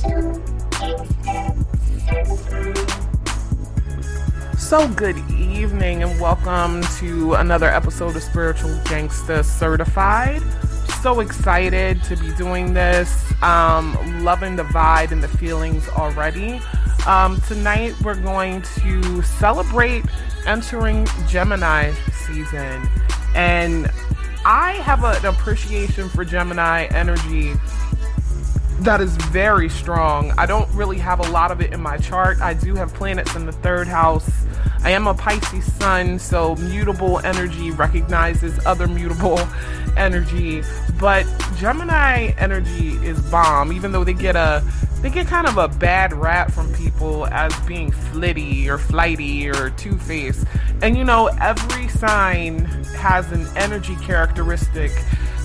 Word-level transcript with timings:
So, 0.00 0.08
good 4.96 5.18
evening, 5.30 6.02
and 6.02 6.18
welcome 6.18 6.80
to 7.00 7.34
another 7.34 7.68
episode 7.68 8.16
of 8.16 8.22
Spiritual 8.22 8.70
Gangsta 8.84 9.44
Certified. 9.44 10.40
So 11.02 11.20
excited 11.20 12.02
to 12.04 12.16
be 12.16 12.32
doing 12.32 12.72
this. 12.72 13.30
Um, 13.42 14.24
loving 14.24 14.56
the 14.56 14.62
vibe 14.62 15.10
and 15.10 15.22
the 15.22 15.28
feelings 15.28 15.86
already. 15.90 16.62
Um, 17.06 17.38
tonight, 17.42 17.94
we're 18.00 18.14
going 18.14 18.62
to 18.80 19.20
celebrate 19.20 20.06
entering 20.46 21.06
Gemini 21.28 21.92
season. 22.26 22.88
And 23.34 23.90
I 24.46 24.72
have 24.82 25.04
an 25.04 25.26
appreciation 25.26 26.08
for 26.08 26.24
Gemini 26.24 26.86
energy 26.86 27.52
that 28.80 29.00
is 29.00 29.14
very 29.16 29.68
strong. 29.68 30.32
I 30.38 30.46
don't 30.46 30.70
really 30.74 30.98
have 30.98 31.20
a 31.20 31.30
lot 31.30 31.50
of 31.50 31.60
it 31.60 31.72
in 31.72 31.82
my 31.82 31.98
chart. 31.98 32.40
I 32.40 32.54
do 32.54 32.74
have 32.74 32.94
planets 32.94 33.36
in 33.36 33.44
the 33.44 33.52
third 33.52 33.86
house. 33.86 34.30
I 34.82 34.90
am 34.90 35.06
a 35.06 35.14
Pisces 35.14 35.70
sun, 35.74 36.18
so 36.18 36.56
mutable 36.56 37.18
energy 37.20 37.70
recognizes 37.70 38.58
other 38.64 38.88
mutable 38.88 39.38
energy. 39.96 40.62
But 40.98 41.26
Gemini 41.56 42.32
energy 42.38 42.92
is 43.04 43.20
bomb, 43.30 43.72
even 43.72 43.92
though 43.92 44.04
they 44.04 44.14
get 44.14 44.36
a 44.36 44.64
they 45.02 45.08
get 45.08 45.26
kind 45.26 45.46
of 45.46 45.56
a 45.56 45.66
bad 45.66 46.12
rap 46.12 46.50
from 46.50 46.72
people 46.74 47.26
as 47.28 47.58
being 47.60 47.90
flitty 47.90 48.68
or 48.68 48.76
flighty 48.76 49.48
or 49.48 49.70
two 49.70 49.96
faced. 49.98 50.46
And 50.82 50.96
you 50.96 51.04
know, 51.04 51.28
every 51.40 51.88
sign 51.88 52.64
has 52.96 53.30
an 53.32 53.46
energy 53.56 53.96
characteristic 53.96 54.92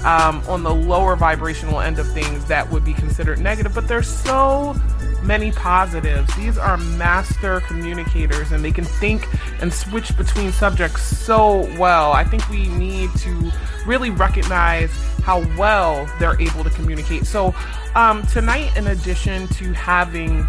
um, 0.05 0.41
on 0.47 0.63
the 0.63 0.73
lower 0.73 1.15
vibrational 1.15 1.81
end 1.81 1.99
of 1.99 2.07
things 2.13 2.45
that 2.45 2.69
would 2.71 2.85
be 2.85 2.93
considered 2.93 3.39
negative, 3.39 3.73
but 3.73 3.87
there's 3.87 4.07
so 4.07 4.75
many 5.23 5.51
positives. 5.51 6.33
These 6.35 6.57
are 6.57 6.77
master 6.77 7.59
communicators 7.61 8.51
and 8.51 8.63
they 8.63 8.71
can 8.71 8.85
think 8.85 9.27
and 9.61 9.73
switch 9.73 10.15
between 10.15 10.51
subjects 10.51 11.01
so 11.01 11.67
well. 11.79 12.11
I 12.11 12.23
think 12.23 12.47
we 12.49 12.67
need 12.69 13.09
to 13.17 13.51
really 13.87 14.11
recognize 14.11 14.91
how 15.23 15.39
well 15.57 16.07
they're 16.19 16.39
able 16.39 16.63
to 16.63 16.69
communicate. 16.69 17.25
So, 17.25 17.55
um, 17.95 18.21
tonight, 18.27 18.75
in 18.77 18.87
addition 18.87 19.47
to 19.47 19.73
having 19.73 20.47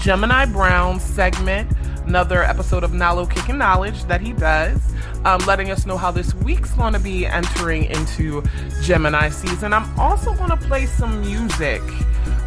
Gemini 0.00 0.46
Brown's 0.46 1.02
segment, 1.02 1.70
another 2.06 2.42
episode 2.42 2.84
of 2.84 2.92
Nalo 2.92 3.28
Kicking 3.30 3.58
Knowledge 3.58 4.04
that 4.04 4.20
he 4.20 4.32
does, 4.32 4.80
um, 5.24 5.40
letting 5.46 5.70
us 5.70 5.86
know 5.86 5.96
how 5.96 6.10
this 6.10 6.34
week's 6.34 6.72
going 6.72 6.92
to 6.92 6.98
be 6.98 7.26
entering 7.26 7.84
into 7.84 8.42
Gemini 8.82 9.28
season. 9.28 9.72
I'm 9.72 9.98
also 9.98 10.34
going 10.34 10.50
to 10.50 10.56
play 10.56 10.86
some 10.86 11.20
music 11.20 11.82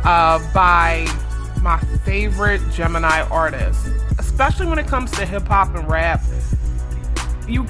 uh, 0.03 0.39
by 0.53 1.08
my 1.62 1.80
favorite 2.03 2.62
Gemini 2.72 3.22
artists, 3.30 3.89
especially 4.20 4.67
when 4.67 4.78
it 4.78 4.88
comes 4.88 5.12
to 5.12 5.25
hip 5.25 5.47
hop 5.47 5.73
and 5.75 5.88
rap. 5.90 6.22
You 7.47 7.66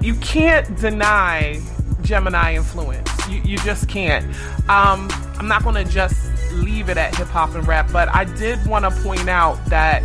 you 0.00 0.14
can't 0.16 0.78
deny 0.78 1.60
Gemini 2.02 2.54
influence. 2.56 3.10
You, 3.28 3.40
you 3.42 3.56
just 3.58 3.88
can't. 3.88 4.24
Um, 4.68 5.08
I'm 5.38 5.48
not 5.48 5.62
going 5.62 5.74
to 5.74 5.90
just 5.90 6.30
leave 6.52 6.88
it 6.88 6.96
at 6.96 7.14
hip 7.14 7.28
hop 7.28 7.54
and 7.54 7.66
rap, 7.66 7.88
but 7.92 8.08
I 8.14 8.24
did 8.24 8.64
want 8.66 8.84
to 8.84 9.02
point 9.02 9.28
out 9.28 9.62
that 9.66 10.02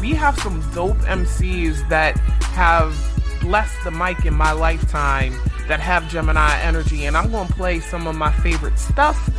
we 0.00 0.10
have 0.14 0.38
some 0.38 0.60
dope 0.72 0.98
MCs 0.98 1.88
that 1.88 2.18
have 2.54 2.94
blessed 3.40 3.76
the 3.84 3.90
mic 3.90 4.24
in 4.24 4.34
my 4.34 4.52
lifetime 4.52 5.34
that 5.68 5.80
have 5.80 6.08
Gemini 6.08 6.58
energy, 6.60 7.06
and 7.06 7.16
I'm 7.16 7.30
going 7.30 7.48
to 7.48 7.54
play 7.54 7.80
some 7.80 8.06
of 8.06 8.16
my 8.16 8.32
favorite 8.32 8.78
stuff 8.78 9.30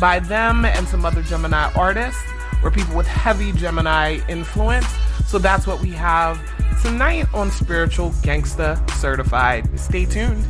by 0.00 0.18
them 0.18 0.64
and 0.64 0.86
some 0.88 1.04
other 1.04 1.22
Gemini 1.22 1.70
artists 1.74 2.22
or 2.62 2.70
people 2.70 2.96
with 2.96 3.06
heavy 3.06 3.52
Gemini 3.52 4.18
influence. 4.28 4.86
So 5.26 5.38
that's 5.38 5.66
what 5.66 5.80
we 5.80 5.90
have 5.90 6.40
tonight 6.82 7.26
on 7.34 7.50
Spiritual 7.50 8.10
Gangsta 8.22 8.88
Certified. 8.92 9.78
Stay 9.78 10.04
tuned. 10.04 10.44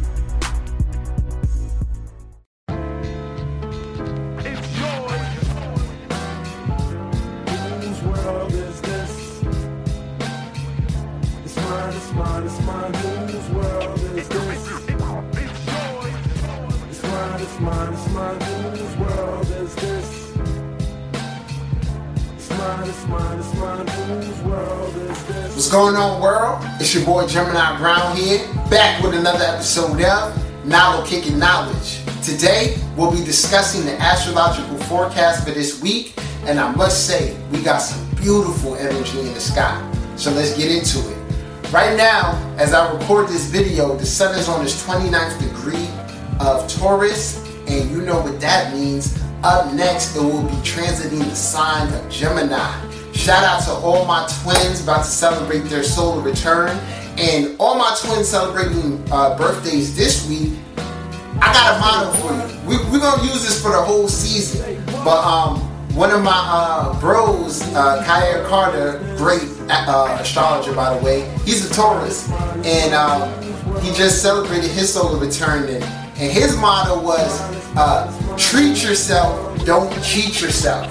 Going 25.76 25.97
on, 25.97 26.22
world? 26.22 26.59
It's 26.81 26.94
your 26.94 27.04
boy 27.04 27.26
Gemini 27.26 27.76
Brown 27.76 28.16
here, 28.16 28.38
back 28.70 29.03
with 29.03 29.12
another 29.12 29.44
episode 29.44 30.00
of 30.00 30.32
Nalo 30.64 31.06
Kicking 31.06 31.38
Knowledge. 31.38 32.00
Today, 32.25 32.78
we'll 32.97 33.12
be 33.12 33.22
discussing 33.22 33.84
the 33.84 33.92
astrological 34.00 34.78
forecast 34.84 35.47
for 35.47 35.50
this 35.50 35.82
week, 35.82 36.14
and 36.47 36.59
I 36.59 36.75
must 36.75 37.06
say, 37.06 37.38
we 37.50 37.60
got 37.60 37.81
some 37.81 38.03
beautiful 38.14 38.75
energy 38.76 39.20
in 39.20 39.34
the 39.34 39.41
sky. 39.41 39.76
So 40.16 40.31
let's 40.31 40.56
get 40.56 40.70
into 40.70 40.98
it. 41.10 41.70
Right 41.70 41.94
now, 41.94 42.32
as 42.56 42.72
I 42.72 42.91
record 42.94 43.28
this 43.28 43.44
video, 43.44 43.94
the 43.97 44.06
sun 44.06 44.34
is 44.34 44.48
on 44.48 44.62
its 44.64 44.82
29th 44.82 45.38
degree 45.38 45.91
of 46.41 46.66
Taurus, 46.72 47.47
and 47.69 47.91
you 47.91 48.00
know 48.00 48.20
what 48.20 48.41
that 48.41 48.72
means. 48.72 49.22
Up 49.43 49.73
next, 49.75 50.17
it 50.17 50.23
will 50.23 50.43
be 50.43 50.57
transiting 50.57 51.19
the 51.19 51.35
sign 51.37 51.93
of 51.93 52.11
Gemini. 52.11 52.73
Shout 53.13 53.45
out 53.45 53.63
to 53.65 53.71
all 53.71 54.05
my 54.05 54.29
twins 54.43 54.83
about 54.83 55.05
to 55.05 55.11
celebrate 55.11 55.61
their 55.61 55.83
solar 55.83 56.21
return, 56.23 56.71
and 57.19 57.55
all 57.59 57.77
my 57.77 57.97
twins 58.01 58.29
celebrating 58.29 59.03
uh, 59.13 59.37
birthdays 59.37 59.97
this 59.97 60.29
week. 60.29 60.59
I 61.41 61.53
got 61.53 61.77
a 61.77 61.81
motto 61.81 62.13
for 62.19 62.33
you. 62.33 62.61
We, 62.69 62.77
we're 62.91 63.01
gonna 63.01 63.23
use 63.23 63.45
this 63.45 63.63
for 63.63 63.71
the 63.71 63.81
whole 63.81 64.09
season, 64.09 64.83
but 65.05 65.23
um, 65.25 65.61
one 65.95 66.11
of 66.11 66.23
my 66.23 66.33
uh, 66.35 66.99
bros, 66.99 67.63
uh, 67.75 68.03
Kyer 68.05 68.45
Carter, 68.47 68.99
great 69.17 69.43
uh, 69.69 70.19
astrologer 70.21 70.75
by 70.75 70.97
the 70.97 71.05
way, 71.05 71.31
he's 71.45 71.71
a 71.71 71.75
Taurus, 71.75 72.31
and 72.65 72.95
um, 72.95 73.31
he 73.81 73.93
just 73.93 74.23
celebrated 74.23 74.71
his 74.71 74.93
solar 74.93 75.19
return, 75.19 75.69
and, 75.69 76.06
and 76.19 76.32
his 76.32 76.56
motto 76.56 77.03
was 77.03 77.41
uh, 77.77 78.37
treat 78.38 78.82
yourself, 78.82 79.65
don't 79.65 79.91
cheat 80.03 80.41
yourself. 80.41 80.87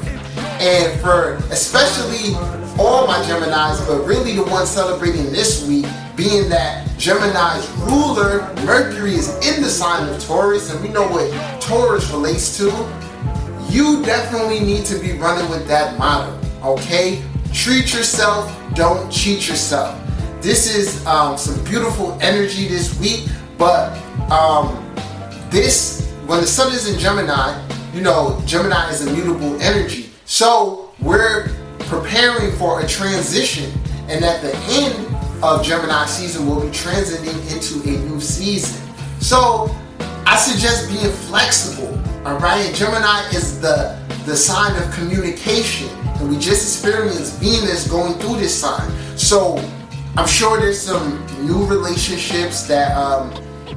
And 0.62 1.00
for 1.02 1.36
especially 1.52 2.36
all 2.78 3.08
my 3.08 3.18
Geminis, 3.24 3.86
but 3.88 4.06
really 4.06 4.34
the 4.34 4.44
one 4.44 4.66
celebrating 4.66 5.32
this 5.32 5.68
week, 5.68 5.86
being 6.16 6.48
that 6.50 6.88
Gemini's 6.98 7.68
ruler, 7.90 8.54
Mercury, 8.66 9.16
is 9.16 9.30
in 9.48 9.62
the 9.62 9.70
sign 9.70 10.08
of 10.08 10.24
Taurus, 10.24 10.72
and 10.72 10.82
we 10.82 10.90
know 10.90 11.08
what 11.08 11.62
Taurus 11.62 12.10
relates 12.12 12.58
to, 12.58 12.66
you 13.70 14.04
definitely 14.04 14.60
need 14.60 14.86
to 14.86 15.00
be 15.00 15.14
running 15.14 15.50
with 15.50 15.68
that 15.68 15.98
motto, 15.98 16.40
okay? 16.64 17.24
Treat 17.52 17.94
yourself, 17.94 18.56
don't 18.76 19.12
cheat 19.12 19.48
yourself. 19.48 20.00
This 20.42 20.76
is 20.76 21.06
um, 21.08 21.38
some 21.38 21.62
beautiful 21.64 22.18
energy 22.22 22.68
this 22.68 22.98
week, 23.00 23.28
but 23.58 23.98
um, 24.30 24.85
this, 25.56 26.06
when 26.28 26.42
the 26.42 26.48
sun 26.48 26.74
is 26.74 26.94
in 26.94 27.00
Gemini, 27.00 27.58
you 27.94 28.02
know, 28.02 28.42
Gemini 28.46 28.90
is 28.90 29.08
immutable 29.08 29.60
energy. 29.62 30.10
So 30.26 30.94
we're 31.00 31.50
preparing 31.80 32.52
for 32.58 32.82
a 32.82 32.88
transition, 32.88 33.72
and 34.10 34.26
at 34.26 34.42
the 34.42 34.54
end 34.70 35.16
of 35.42 35.64
Gemini 35.64 36.06
season, 36.08 36.46
we'll 36.46 36.60
be 36.60 36.68
transiting 36.68 37.40
into 37.54 37.88
a 37.88 37.98
new 38.10 38.20
season. 38.20 38.86
So 39.22 39.74
I 40.28 40.36
suggest 40.36 40.90
being 40.90 41.12
flexible. 41.30 41.96
All 42.26 42.38
right, 42.40 42.74
Gemini 42.76 43.30
is 43.30 43.62
the 43.62 43.98
the 44.26 44.36
sign 44.36 44.76
of 44.82 44.92
communication, 44.94 45.88
and 46.20 46.30
we 46.30 46.38
just 46.38 46.64
experienced 46.64 47.40
Venus 47.40 47.88
going 47.88 48.16
through 48.16 48.38
this 48.38 48.60
sign. 48.60 48.92
So 49.16 49.58
I'm 50.18 50.28
sure 50.28 50.60
there's 50.60 50.82
some 50.82 51.24
new 51.46 51.64
relationships 51.66 52.68
that 52.68 52.98
um, 52.98 53.32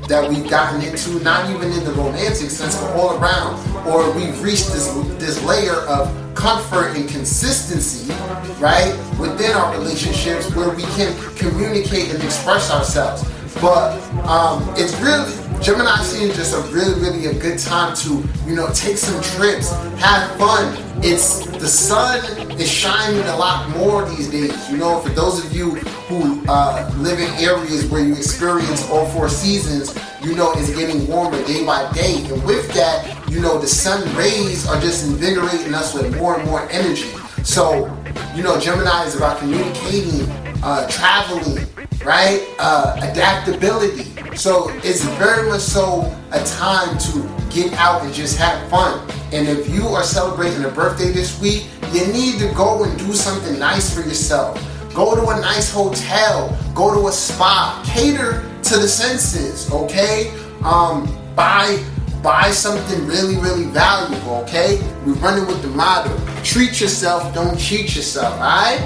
that 0.08 0.28
we've 0.28 0.48
gotten 0.48 0.82
into, 0.82 1.20
not 1.20 1.50
even 1.50 1.70
in 1.70 1.84
the 1.84 1.92
romantic 1.92 2.50
sense, 2.50 2.80
but 2.80 2.96
all 2.96 3.18
around, 3.18 3.56
or 3.86 4.10
we've 4.12 4.42
reached 4.42 4.72
this 4.72 4.88
this 5.18 5.42
layer 5.44 5.80
of 5.86 6.08
comfort 6.34 6.96
and 6.96 7.08
consistency, 7.08 8.12
right, 8.58 8.96
within 9.18 9.52
our 9.52 9.72
relationships 9.78 10.54
where 10.54 10.70
we 10.70 10.82
can 10.96 11.14
communicate 11.34 12.12
and 12.14 12.22
express 12.22 12.70
ourselves. 12.70 13.24
But 13.60 14.00
um, 14.24 14.62
it's 14.76 14.94
really 15.00 15.32
Gemini 15.60 16.00
seems 16.04 16.36
just 16.36 16.54
a 16.54 16.60
really, 16.72 17.00
really 17.00 17.26
a 17.26 17.34
good 17.34 17.58
time 17.58 17.96
to, 17.96 18.22
you 18.46 18.54
know, 18.54 18.68
take 18.72 18.96
some 18.96 19.20
trips, 19.36 19.72
have 20.00 20.30
fun. 20.38 20.87
It's 21.00 21.46
the 21.46 21.68
sun 21.68 22.20
is 22.58 22.70
shining 22.70 23.22
a 23.22 23.36
lot 23.36 23.70
more 23.70 24.04
these 24.08 24.28
days. 24.28 24.70
You 24.70 24.78
know, 24.78 24.98
for 24.98 25.10
those 25.10 25.44
of 25.44 25.54
you 25.54 25.76
who 26.08 26.44
uh, 26.48 26.90
live 26.96 27.20
in 27.20 27.30
areas 27.34 27.86
where 27.86 28.04
you 28.04 28.14
experience 28.14 28.90
all 28.90 29.06
four 29.06 29.28
seasons, 29.28 29.96
you 30.22 30.34
know, 30.34 30.52
is 30.54 30.74
getting 30.74 31.06
warmer 31.06 31.40
day 31.46 31.64
by 31.64 31.90
day. 31.92 32.24
And 32.28 32.42
with 32.44 32.72
that, 32.74 33.30
you 33.30 33.40
know, 33.40 33.58
the 33.58 33.68
sun 33.68 34.02
rays 34.16 34.66
are 34.66 34.80
just 34.80 35.06
invigorating 35.06 35.72
us 35.72 35.94
with 35.94 36.16
more 36.16 36.36
and 36.36 36.44
more 36.48 36.68
energy. 36.70 37.10
So, 37.44 37.86
you 38.34 38.42
know, 38.42 38.58
Gemini 38.58 39.04
is 39.04 39.14
about 39.14 39.38
communicating, 39.38 40.28
uh, 40.64 40.88
traveling, 40.88 41.64
right? 42.04 42.44
Uh, 42.58 42.96
adaptability. 43.02 44.36
So 44.36 44.70
it's 44.82 45.04
very 45.04 45.48
much 45.48 45.60
so 45.60 46.12
a 46.32 46.42
time 46.44 46.98
to 46.98 47.54
get 47.54 47.72
out 47.74 48.02
and 48.02 48.12
just 48.12 48.36
have 48.38 48.68
fun. 48.68 49.08
And 49.32 49.46
if 49.46 49.68
you 49.68 49.86
are 49.88 50.02
celebrating 50.02 50.64
a 50.64 50.68
birthday 50.68 51.10
this 51.10 51.40
week, 51.40 51.66
you 51.92 52.06
need 52.06 52.38
to 52.38 52.52
go 52.54 52.84
and 52.84 52.98
do 52.98 53.12
something 53.12 53.58
nice 53.58 53.94
for 53.94 54.00
yourself. 54.00 54.58
Go 54.94 55.14
to 55.14 55.30
a 55.30 55.40
nice 55.40 55.70
hotel, 55.70 56.56
go 56.74 56.94
to 56.94 57.08
a 57.08 57.12
spa, 57.12 57.82
cater 57.86 58.42
to 58.64 58.78
the 58.78 58.88
senses, 58.88 59.70
okay? 59.72 60.32
Um, 60.64 61.06
buy 61.34 61.82
buy 62.22 62.50
something 62.50 63.06
really, 63.06 63.36
really 63.36 63.64
valuable, 63.66 64.36
okay? 64.36 64.80
We're 65.06 65.14
running 65.14 65.46
with 65.46 65.62
the 65.62 65.68
motto. 65.68 66.16
Treat 66.42 66.80
yourself, 66.80 67.32
don't 67.32 67.56
cheat 67.56 67.94
yourself, 67.94 68.34
alright? 68.34 68.80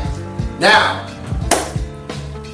Now, 0.61 1.09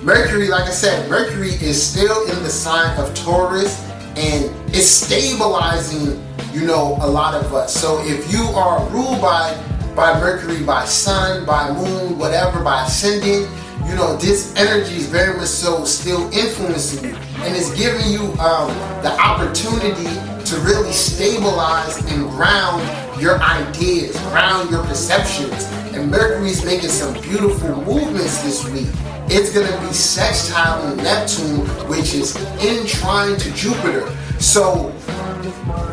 Mercury, 0.02 0.48
like 0.48 0.64
I 0.64 0.70
said, 0.70 1.10
Mercury 1.10 1.50
is 1.54 1.84
still 1.84 2.28
in 2.30 2.42
the 2.42 2.48
sign 2.48 2.98
of 3.00 3.12
Taurus 3.14 3.84
and 4.16 4.54
it's 4.68 4.86
stabilizing, 4.86 6.22
you 6.52 6.66
know, 6.66 6.96
a 7.00 7.08
lot 7.08 7.34
of 7.34 7.52
us. 7.54 7.74
So 7.74 8.00
if 8.04 8.32
you 8.32 8.42
are 8.54 8.86
ruled 8.90 9.20
by 9.20 9.56
by 9.94 10.18
Mercury, 10.20 10.62
by 10.62 10.84
Sun, 10.84 11.44
by 11.44 11.72
Moon, 11.72 12.16
whatever, 12.18 12.62
by 12.62 12.84
ascending, 12.86 13.50
you 13.84 13.96
know, 13.96 14.16
this 14.16 14.54
energy 14.54 14.94
is 14.94 15.06
very 15.06 15.36
much 15.36 15.48
so 15.48 15.84
still 15.84 16.30
influencing 16.32 17.10
you. 17.10 17.16
And 17.38 17.56
it's 17.56 17.74
giving 17.76 18.12
you 18.12 18.32
um, 18.38 18.68
the 19.02 19.10
opportunity 19.18 20.04
to 20.44 20.56
really 20.60 20.92
stabilize 20.92 21.98
and 22.12 22.28
ground 22.30 22.82
your 23.20 23.38
ideas, 23.40 24.18
ground 24.30 24.70
your 24.70 24.84
perceptions. 24.84 25.64
And 25.92 26.10
Mercury's 26.10 26.64
making 26.64 26.90
some 26.90 27.14
beautiful 27.22 27.76
movements 27.82 28.42
this 28.42 28.68
week. 28.70 28.88
It's 29.30 29.52
going 29.52 29.66
to 29.66 29.86
be 29.86 29.92
sextile 29.92 30.90
in 30.90 30.98
Neptune, 30.98 31.66
which 31.88 32.14
is 32.14 32.36
in 32.64 32.86
trine 32.86 33.36
to 33.38 33.52
Jupiter. 33.54 34.08
So, 34.38 34.90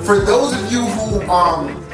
for 0.05 0.19
those 0.19 0.53
of 0.53 0.71
you 0.71 0.85
who 0.85 1.21
um, 1.29 1.85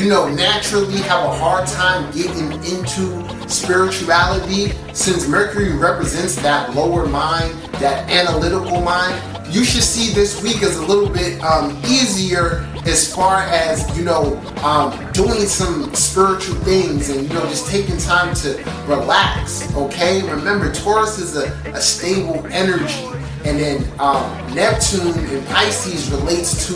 you 0.00 0.08
know, 0.08 0.32
naturally 0.32 0.98
have 1.02 1.24
a 1.24 1.32
hard 1.36 1.66
time 1.66 2.10
getting 2.12 2.52
into 2.64 3.48
spirituality, 3.48 4.72
since 4.94 5.28
Mercury 5.28 5.76
represents 5.76 6.36
that 6.36 6.74
lower 6.74 7.06
mind, 7.06 7.54
that 7.80 8.08
analytical 8.10 8.80
mind, 8.80 9.14
you 9.54 9.62
should 9.62 9.82
see 9.82 10.14
this 10.14 10.42
week 10.42 10.62
as 10.62 10.78
a 10.78 10.86
little 10.86 11.08
bit 11.08 11.38
um, 11.42 11.76
easier 11.84 12.66
as 12.86 13.14
far 13.14 13.42
as, 13.42 13.96
you 13.96 14.04
know, 14.04 14.36
um, 14.62 14.90
doing 15.12 15.46
some 15.46 15.94
spiritual 15.94 16.54
things 16.56 17.10
and, 17.10 17.28
you 17.28 17.34
know, 17.34 17.42
just 17.42 17.68
taking 17.68 17.98
time 17.98 18.34
to 18.36 18.56
relax, 18.86 19.72
okay? 19.74 20.22
Remember, 20.22 20.72
Taurus 20.72 21.18
is 21.18 21.36
a, 21.36 21.52
a 21.74 21.80
stable 21.80 22.46
energy. 22.50 23.06
And 23.44 23.58
then 23.58 23.90
um, 23.98 24.54
Neptune 24.54 25.18
and 25.18 25.46
Pisces 25.48 26.10
relates 26.10 26.66
to, 26.68 26.74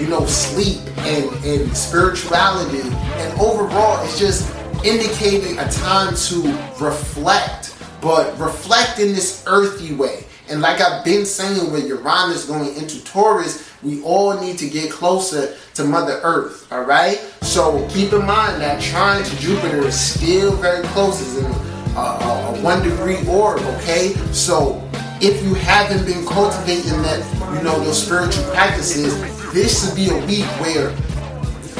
you 0.00 0.08
know, 0.08 0.24
sleep 0.26 0.80
and, 0.98 1.24
and 1.44 1.76
spirituality. 1.76 2.82
And 2.82 3.40
overall, 3.40 4.04
it's 4.04 4.18
just 4.18 4.54
indicating 4.84 5.58
a 5.58 5.68
time 5.70 6.14
to 6.14 6.42
reflect, 6.80 7.76
but 8.00 8.38
reflect 8.38 9.00
in 9.00 9.08
this 9.08 9.44
earthy 9.46 9.94
way. 9.94 10.24
And 10.48 10.60
like 10.60 10.80
I've 10.80 11.04
been 11.04 11.24
saying, 11.24 11.72
with 11.72 11.86
Uranus 11.86 12.44
going 12.44 12.76
into 12.76 13.02
Taurus, 13.02 13.73
we 13.84 14.02
all 14.02 14.40
need 14.40 14.58
to 14.58 14.68
get 14.68 14.90
closer 14.90 15.54
to 15.74 15.84
Mother 15.84 16.20
Earth, 16.22 16.72
all 16.72 16.82
right? 16.82 17.18
So 17.42 17.86
keep 17.90 18.12
in 18.12 18.24
mind 18.24 18.60
that 18.62 18.80
trine 18.80 19.22
to 19.22 19.36
Jupiter 19.36 19.86
is 19.86 19.98
still 19.98 20.56
very 20.56 20.84
close. 20.88 21.20
It's 21.20 21.38
in 21.38 21.44
a, 21.44 22.00
a, 22.00 22.54
a 22.56 22.62
one 22.62 22.82
degree 22.82 23.26
orb, 23.28 23.60
okay? 23.60 24.14
So 24.32 24.82
if 25.20 25.42
you 25.42 25.54
haven't 25.54 26.06
been 26.06 26.26
cultivating 26.26 27.02
that, 27.02 27.20
you 27.56 27.62
know, 27.62 27.78
those 27.84 28.02
spiritual 28.02 28.44
practices, 28.44 29.20
this 29.52 29.86
would 29.86 29.94
be 29.94 30.08
a 30.08 30.26
week 30.26 30.46
where 30.60 30.90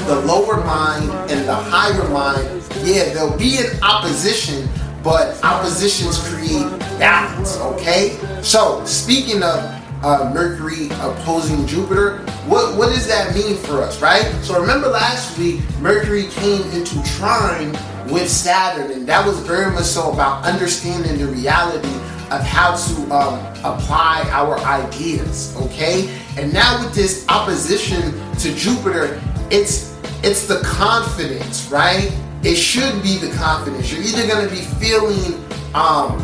the 0.06 0.20
lower 0.26 0.62
mind 0.64 1.10
and 1.30 1.48
the 1.48 1.54
higher 1.54 2.08
mind, 2.10 2.62
yeah, 2.82 3.12
there'll 3.14 3.38
be 3.38 3.56
an 3.58 3.82
opposition, 3.82 4.68
but 5.02 5.42
oppositions 5.42 6.18
create 6.28 6.68
balance, 6.98 7.56
okay? 7.58 8.18
So, 8.42 8.84
speaking 8.84 9.42
of 9.42 9.83
uh, 10.04 10.30
Mercury 10.34 10.88
opposing 11.00 11.66
Jupiter, 11.66 12.18
what, 12.46 12.76
what 12.76 12.90
does 12.90 13.08
that 13.08 13.34
mean 13.34 13.56
for 13.56 13.80
us, 13.80 14.02
right? 14.02 14.24
So, 14.42 14.60
remember 14.60 14.88
last 14.88 15.38
week, 15.38 15.60
Mercury 15.80 16.26
came 16.28 16.62
into 16.72 17.02
trine 17.16 17.72
with 18.10 18.28
Saturn, 18.28 18.90
and 18.90 19.06
that 19.08 19.26
was 19.26 19.38
very 19.40 19.72
much 19.72 19.84
so 19.84 20.12
about 20.12 20.44
understanding 20.44 21.16
the 21.16 21.26
reality 21.26 21.88
of 22.30 22.42
how 22.42 22.76
to 22.76 23.14
um, 23.14 23.38
apply 23.64 24.28
our 24.30 24.58
ideas, 24.60 25.56
okay? 25.56 26.14
And 26.36 26.52
now 26.52 26.84
with 26.84 26.94
this 26.94 27.24
opposition 27.28 28.12
to 28.40 28.54
Jupiter, 28.54 29.20
it's 29.50 29.94
it's 30.22 30.46
the 30.46 30.60
confidence, 30.64 31.68
right? 31.70 32.10
It 32.42 32.56
should 32.56 33.02
be 33.02 33.18
the 33.18 33.30
confidence. 33.36 33.92
You're 33.92 34.02
either 34.02 34.26
gonna 34.26 34.48
be 34.48 34.62
feeling, 34.80 35.42
um, 35.74 36.18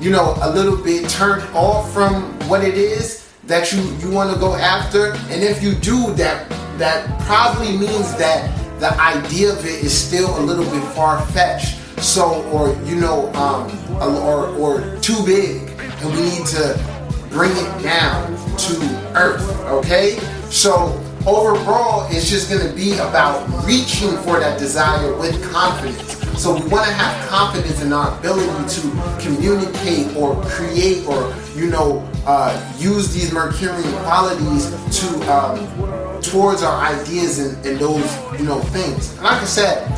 you 0.00 0.10
know, 0.10 0.36
a 0.42 0.50
little 0.50 0.76
bit 0.76 1.08
turned 1.08 1.42
off 1.54 1.92
from 1.92 2.33
what 2.48 2.64
it 2.64 2.74
is 2.74 3.24
that 3.46 3.72
you 3.72 3.82
you 3.98 4.10
want 4.10 4.32
to 4.32 4.38
go 4.38 4.54
after, 4.54 5.12
and 5.30 5.42
if 5.42 5.62
you 5.62 5.74
do, 5.74 6.12
that 6.14 6.48
that 6.78 7.20
probably 7.22 7.76
means 7.76 8.14
that 8.16 8.50
the 8.80 8.92
idea 9.00 9.52
of 9.52 9.64
it 9.64 9.84
is 9.84 9.96
still 9.96 10.38
a 10.38 10.42
little 10.42 10.64
bit 10.64 10.82
far 10.94 11.24
fetched. 11.26 11.78
So, 12.00 12.42
or 12.50 12.74
you 12.84 12.96
know, 12.96 13.32
um, 13.34 13.70
or 14.00 14.48
or 14.56 14.98
too 15.00 15.24
big, 15.24 15.68
and 15.78 16.14
we 16.14 16.22
need 16.22 16.46
to 16.48 16.78
bring 17.30 17.52
it 17.52 17.82
down 17.82 18.34
to 18.58 19.12
earth. 19.14 19.48
Okay, 19.66 20.18
so 20.50 21.00
overall, 21.26 22.06
it's 22.10 22.28
just 22.28 22.50
going 22.50 22.66
to 22.66 22.74
be 22.74 22.94
about 22.94 23.46
reaching 23.64 24.16
for 24.18 24.38
that 24.40 24.58
desire 24.58 25.16
with 25.16 25.42
confidence. 25.50 26.13
So 26.36 26.54
we 26.54 26.68
want 26.68 26.86
to 26.86 26.92
have 26.92 27.28
confidence 27.28 27.80
in 27.82 27.92
our 27.92 28.18
ability 28.18 28.74
to 28.80 29.18
communicate 29.20 30.16
or 30.16 30.42
create 30.44 31.06
or, 31.06 31.34
you 31.54 31.70
know, 31.70 32.06
uh, 32.26 32.74
use 32.76 33.14
these 33.14 33.32
Mercurian 33.32 33.92
qualities 34.02 34.70
to 35.00 35.32
um, 35.32 36.20
towards 36.20 36.62
our 36.62 36.84
ideas 36.84 37.38
and, 37.38 37.66
and 37.66 37.78
those, 37.78 38.04
you 38.38 38.44
know, 38.44 38.60
things. 38.60 39.12
And 39.14 39.22
like 39.22 39.40
I 39.40 39.44
said, 39.44 39.88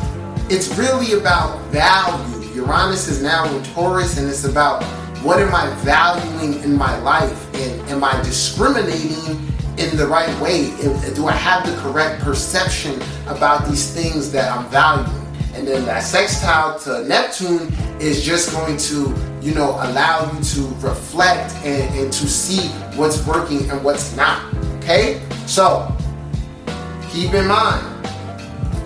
it's 0.49 0.77
really 0.77 1.19
about 1.19 1.59
value. 1.71 2.53
Uranus 2.53 3.07
is 3.07 3.21
now 3.21 3.45
in 3.53 3.63
Taurus, 3.63 4.17
and 4.17 4.29
it's 4.29 4.45
about 4.45 4.83
what 5.23 5.39
am 5.39 5.53
I 5.53 5.69
valuing 5.83 6.63
in 6.63 6.75
my 6.75 6.97
life, 6.99 7.53
and 7.55 7.81
am 7.89 8.03
I 8.03 8.21
discriminating 8.23 9.41
in 9.77 9.95
the 9.97 10.07
right 10.07 10.39
way? 10.41 10.71
Do 11.13 11.27
I 11.27 11.33
have 11.33 11.65
the 11.65 11.75
correct 11.81 12.21
perception 12.21 13.01
about 13.27 13.67
these 13.67 13.91
things 13.93 14.31
that 14.31 14.51
I'm 14.51 14.69
valuing? 14.69 15.26
And 15.57 15.67
then 15.67 15.85
that 15.85 16.03
sextile 16.03 16.77
to 16.81 17.03
Neptune 17.07 17.73
is 17.99 18.23
just 18.23 18.51
going 18.51 18.77
to, 18.77 19.15
you 19.41 19.55
know, 19.55 19.71
allow 19.71 20.31
you 20.31 20.43
to 20.43 20.61
reflect 20.85 21.51
and, 21.65 21.95
and 21.97 22.13
to 22.13 22.27
see 22.27 22.67
what's 22.95 23.25
working 23.25 23.67
and 23.71 23.83
what's 23.83 24.15
not. 24.15 24.53
Okay? 24.75 25.19
So, 25.47 25.91
keep 27.09 27.33
in 27.33 27.47
mind, 27.47 27.83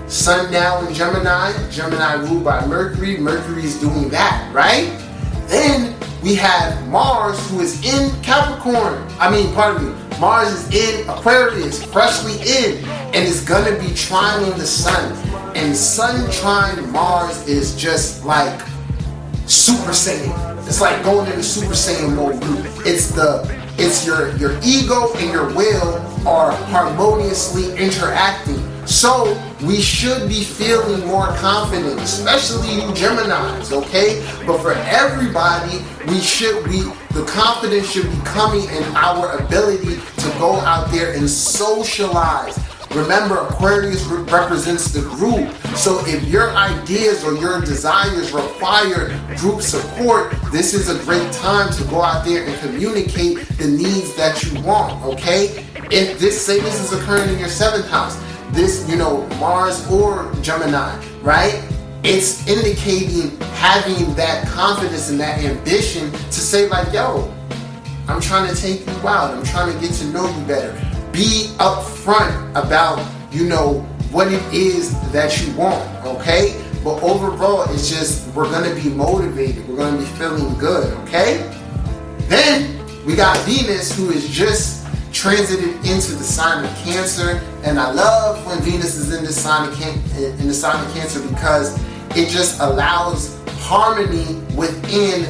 Sun 0.10 0.50
now 0.50 0.86
in 0.88 0.94
Gemini, 0.94 1.52
Gemini 1.70 2.14
ruled 2.14 2.46
by 2.46 2.66
Mercury, 2.66 3.18
Mercury 3.18 3.66
is 3.66 3.78
doing 3.78 4.08
that, 4.08 4.50
right? 4.54 4.98
Then 5.48 5.94
we 6.24 6.36
have 6.36 6.88
Mars 6.88 7.38
who 7.50 7.60
is 7.60 7.84
in 7.84 8.12
Capricorn. 8.22 9.06
I 9.20 9.30
mean, 9.30 9.54
pardon 9.54 9.90
me, 9.90 10.20
Mars 10.22 10.54
is 10.54 11.02
in 11.02 11.10
Aquarius, 11.10 11.84
freshly 11.84 12.36
in, 12.48 12.86
and 12.88 13.16
is 13.16 13.44
gonna 13.44 13.78
be 13.78 13.88
trining 13.88 14.56
the 14.56 14.66
Sun. 14.66 15.31
And 15.56 15.76
Sun 15.76 16.32
trine 16.32 16.92
Mars 16.92 17.48
is 17.48 17.76
just 17.76 18.26
like 18.26 18.62
Super 19.46 19.92
Saiyan. 19.92 20.68
It's 20.68 20.82
like 20.82 21.04
going 21.04 21.28
into 21.28 21.44
Super 21.44 21.74
Saiyan 21.74 22.16
mode. 22.16 22.40
It's 22.86 23.12
the 23.12 23.44
it's 23.78 24.06
your 24.06 24.36
your 24.38 24.58
ego 24.64 25.12
and 25.16 25.32
your 25.32 25.54
will 25.54 25.98
are 26.28 26.52
harmoniously 26.52 27.76
interacting. 27.76 28.60
So 28.86 29.38
we 29.62 29.80
should 29.80 30.28
be 30.28 30.44
feeling 30.44 31.06
more 31.08 31.28
confident, 31.38 32.00
especially 32.00 32.76
you 32.76 32.82
Geminis, 32.94 33.72
okay? 33.72 34.26
But 34.46 34.60
for 34.62 34.74
everybody, 34.74 35.84
we 36.08 36.20
should 36.20 36.64
be 36.66 36.82
the 37.12 37.26
confidence 37.26 37.92
should 37.92 38.10
be 38.10 38.22
coming 38.24 38.64
in 38.70 38.84
our 38.96 39.38
ability 39.38 39.96
to 39.96 40.28
go 40.40 40.56
out 40.62 40.90
there 40.92 41.14
and 41.14 41.30
socialize. 41.30 42.58
Remember, 42.94 43.38
Aquarius 43.38 44.06
re- 44.06 44.22
represents 44.24 44.92
the 44.92 45.02
group. 45.02 45.50
So 45.78 46.06
if 46.06 46.28
your 46.28 46.50
ideas 46.52 47.24
or 47.24 47.34
your 47.36 47.62
desires 47.62 48.34
require 48.34 49.18
group 49.38 49.62
support, 49.62 50.34
this 50.52 50.74
is 50.74 50.90
a 50.90 51.02
great 51.06 51.32
time 51.32 51.72
to 51.74 51.84
go 51.86 52.02
out 52.02 52.26
there 52.26 52.46
and 52.46 52.60
communicate 52.60 53.48
the 53.58 53.68
needs 53.68 54.14
that 54.16 54.44
you 54.44 54.62
want, 54.62 55.02
okay? 55.06 55.66
If 55.90 56.20
this, 56.20 56.46
this 56.46 56.92
is 56.92 57.00
occurring 57.00 57.30
in 57.30 57.40
your 57.40 57.48
seventh 57.48 57.88
house, 57.90 58.22
this, 58.52 58.90
you 58.90 58.98
know, 58.98 59.26
Mars 59.38 59.90
or 59.90 60.34
Gemini, 60.42 60.94
right? 61.22 61.64
It's 62.04 62.46
indicating 62.48 63.40
having 63.54 64.14
that 64.16 64.48
confidence 64.48 65.10
and 65.10 65.20
that 65.22 65.40
ambition 65.40 66.12
to 66.12 66.32
say, 66.34 66.68
like, 66.68 66.92
yo, 66.92 67.34
I'm 68.10 68.20
trying 68.20 68.54
to 68.54 68.62
take 68.62 68.86
you 68.86 69.08
out. 69.08 69.32
I'm 69.32 69.44
trying 69.44 69.72
to 69.72 69.80
get 69.80 69.94
to 69.96 70.06
know 70.08 70.28
you 70.28 70.46
better. 70.46 70.91
Be 71.12 71.48
upfront 71.58 72.52
about, 72.52 73.06
you 73.32 73.46
know, 73.46 73.80
what 74.12 74.32
it 74.32 74.42
is 74.54 74.92
that 75.12 75.42
you 75.42 75.54
want, 75.56 75.84
okay? 76.06 76.62
But 76.84 77.02
overall, 77.04 77.64
it's 77.74 77.90
just 77.90 78.34
we're 78.34 78.50
gonna 78.50 78.74
be 78.74 78.90
motivated. 78.90 79.68
We're 79.68 79.78
gonna 79.78 79.98
be 79.98 80.06
feeling 80.06 80.58
good, 80.58 80.92
okay? 81.00 81.50
Then 82.28 82.80
we 83.06 83.16
got 83.16 83.38
Venus, 83.40 83.96
who 83.96 84.10
is 84.10 84.28
just 84.30 84.88
transited 85.14 85.76
into 85.86 86.14
the 86.16 86.24
sign 86.24 86.64
of 86.64 86.76
Cancer, 86.78 87.42
and 87.64 87.78
I 87.80 87.92
love 87.92 88.46
when 88.46 88.60
Venus 88.62 88.96
is 88.96 89.14
in 89.14 89.26
the 89.26 89.34
sign 89.34 89.68
of 89.68 89.76
can- 89.78 90.02
in 90.18 90.48
the 90.48 90.54
sign 90.54 90.84
of 90.84 90.94
Cancer 90.94 91.20
because 91.20 91.78
it 92.16 92.30
just 92.30 92.60
allows 92.62 93.36
harmony 93.60 94.42
within 94.56 95.28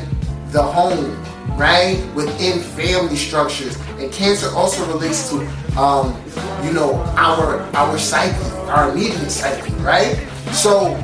the 0.51 0.61
home, 0.61 1.17
right? 1.58 1.98
Within 2.15 2.60
family 2.60 3.15
structures, 3.15 3.77
and 4.00 4.12
Cancer 4.12 4.50
also 4.55 4.86
relates 4.88 5.29
to, 5.29 5.38
um, 5.79 6.15
you 6.63 6.74
know, 6.74 6.96
our 7.17 7.62
our 7.75 7.98
psyche, 7.98 8.36
our 8.70 8.91
immediate 8.91 9.29
psyche, 9.29 9.72
right? 9.75 10.15
So 10.51 10.96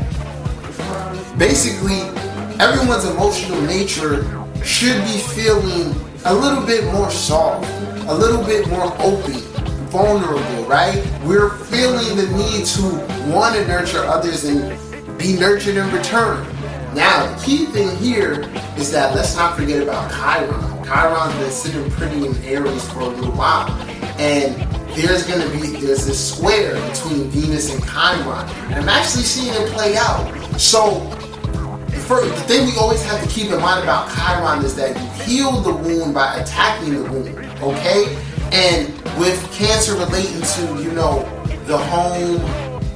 basically 1.38 2.02
everyone's 2.60 3.06
emotional 3.06 3.62
nature 3.62 4.26
should 4.64 5.02
be 5.04 5.20
feeling 5.20 5.94
a 6.26 6.34
little 6.34 6.66
bit 6.66 6.84
more 6.92 7.10
soft, 7.12 7.70
a 8.08 8.14
little 8.14 8.44
bit 8.44 8.68
more 8.68 8.92
open, 9.00 9.40
vulnerable, 9.90 10.66
right? 10.66 11.06
We're 11.24 11.52
feeling 11.66 12.18
the 12.18 12.28
need 12.36 12.66
to 12.66 13.32
want 13.32 13.56
to 13.56 13.68
nurture 13.68 14.04
others 14.04 14.44
and 14.44 14.78
be 15.18 15.38
nurtured 15.38 15.78
in 15.78 15.92
return. 15.92 16.46
Now, 16.98 17.32
the 17.32 17.46
key 17.46 17.66
thing 17.68 17.96
here 17.98 18.42
is 18.76 18.92
that 18.92 19.14
let's 19.14 19.36
not 19.36 19.56
forget 19.56 19.84
about 19.84 20.10
Chiron. 20.10 20.84
Chiron's 20.84 21.36
been 21.36 21.52
sitting 21.52 21.92
pretty 21.92 22.26
in 22.26 22.36
Aries 22.44 22.90
for 22.92 23.02
a 23.02 23.06
little 23.06 23.34
while. 23.34 23.70
And 24.18 24.56
there's 24.96 25.28
gonna 25.28 25.48
be 25.52 25.80
there's 25.80 26.08
this 26.08 26.34
square 26.34 26.74
between 26.90 27.30
Venus 27.30 27.72
and 27.72 27.84
Chiron. 27.84 28.50
And 28.72 28.76
I'm 28.82 28.90
actually 28.90 29.26
seeing 29.26 29.54
it 29.54 29.70
play 29.74 29.96
out. 29.96 30.26
So 30.60 31.02
the 31.92 32.44
thing 32.48 32.66
we 32.66 32.76
always 32.78 33.04
have 33.04 33.22
to 33.22 33.30
keep 33.30 33.52
in 33.52 33.62
mind 33.62 33.84
about 33.84 34.10
Chiron 34.16 34.66
is 34.66 34.76
that 34.78 35.00
you 35.00 35.24
heal 35.24 35.52
the 35.62 35.74
wound 35.74 36.16
by 36.16 36.38
attacking 36.38 36.96
the 36.96 37.04
wound, 37.12 37.38
okay? 37.62 38.18
And 38.52 38.88
with 39.20 39.38
Cancer 39.54 39.94
relating 39.94 40.42
to, 40.42 40.84
you 40.84 40.94
know, 40.94 41.20
the 41.68 41.78
home, 41.78 42.42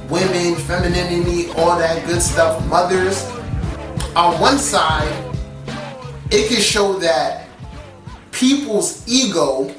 women, 0.08 0.56
femininity, 0.56 1.52
all 1.52 1.78
that 1.78 2.04
good 2.04 2.20
stuff, 2.20 2.66
mothers, 2.66 3.30
on 4.14 4.40
one 4.40 4.58
side, 4.58 5.10
it 6.30 6.48
can 6.48 6.60
show 6.60 6.98
that 6.98 7.48
people's 8.30 9.06
ego 9.08 9.74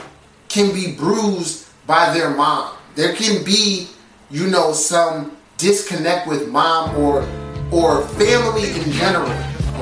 can 0.50 0.74
be 0.74 0.96
bruised 0.96 1.68
by 1.86 2.14
their 2.14 2.30
mom. 2.30 2.76
There 2.96 3.14
can 3.16 3.44
be, 3.44 3.88
you 4.30 4.48
know, 4.48 4.74
some 4.74 5.38
disconnect 5.58 6.28
with 6.28 6.50
mom 6.50 6.96
or 6.98 7.28
or 7.72 8.08
family 8.10 8.70
in 8.70 8.92
general. 8.92 9.32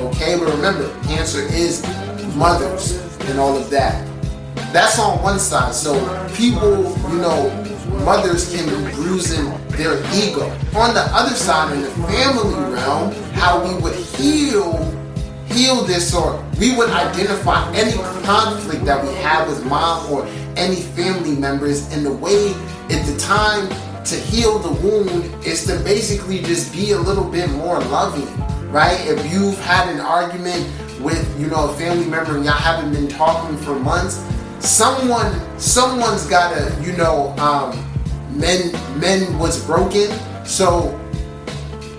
Okay, 0.06 0.38
but 0.38 0.52
remember, 0.54 0.88
cancer 1.04 1.42
is 1.52 1.82
mothers 2.34 2.92
and 3.28 3.38
all 3.38 3.56
of 3.56 3.70
that. 3.70 4.08
That's 4.72 4.98
on 4.98 5.22
one 5.22 5.38
side. 5.38 5.74
So 5.74 5.92
people, 6.34 6.96
you 7.10 7.18
know, 7.18 7.50
mothers 8.04 8.54
can 8.54 8.66
be 8.66 8.92
bruising 8.94 9.46
their 9.68 9.98
ego. 10.14 10.48
On 10.74 10.94
the 10.94 11.06
other 11.12 11.36
side, 11.36 11.74
in 11.74 11.82
the 11.82 11.90
family 11.90 12.54
realm, 12.72 13.12
how 13.34 13.62
we 13.62 13.80
would 13.82 14.01
heal 15.62 15.84
this 15.84 16.12
or 16.12 16.44
we 16.58 16.74
would 16.76 16.90
identify 16.90 17.72
any 17.72 17.92
conflict 18.24 18.84
that 18.84 19.00
we 19.04 19.14
have 19.14 19.46
with 19.46 19.64
mom 19.66 20.10
or 20.10 20.26
any 20.56 20.80
family 20.80 21.36
members. 21.36 21.92
And 21.92 22.04
the 22.04 22.12
way 22.12 22.52
at 22.90 23.06
the 23.06 23.16
time 23.16 23.68
to 24.04 24.16
heal 24.16 24.58
the 24.58 24.72
wound 24.82 25.24
is 25.46 25.64
to 25.66 25.78
basically 25.84 26.40
just 26.40 26.72
be 26.72 26.92
a 26.92 26.98
little 26.98 27.30
bit 27.30 27.48
more 27.50 27.78
loving 27.78 28.28
right? 28.72 28.98
If 29.06 29.30
you've 29.30 29.58
had 29.58 29.90
an 29.90 30.00
argument 30.00 30.66
with 30.98 31.28
you 31.38 31.46
know 31.46 31.70
a 31.70 31.74
family 31.74 32.06
member 32.06 32.36
and 32.36 32.44
y'all 32.44 32.54
haven't 32.54 32.92
been 32.94 33.06
talking 33.06 33.56
for 33.58 33.78
months 33.78 34.24
someone 34.60 35.30
someone's 35.58 36.24
gotta 36.26 36.74
you 36.80 36.92
know 36.96 37.34
um 37.36 37.70
men 38.38 38.72
men 38.98 39.38
was 39.38 39.64
broken. 39.66 40.10
So 40.44 40.98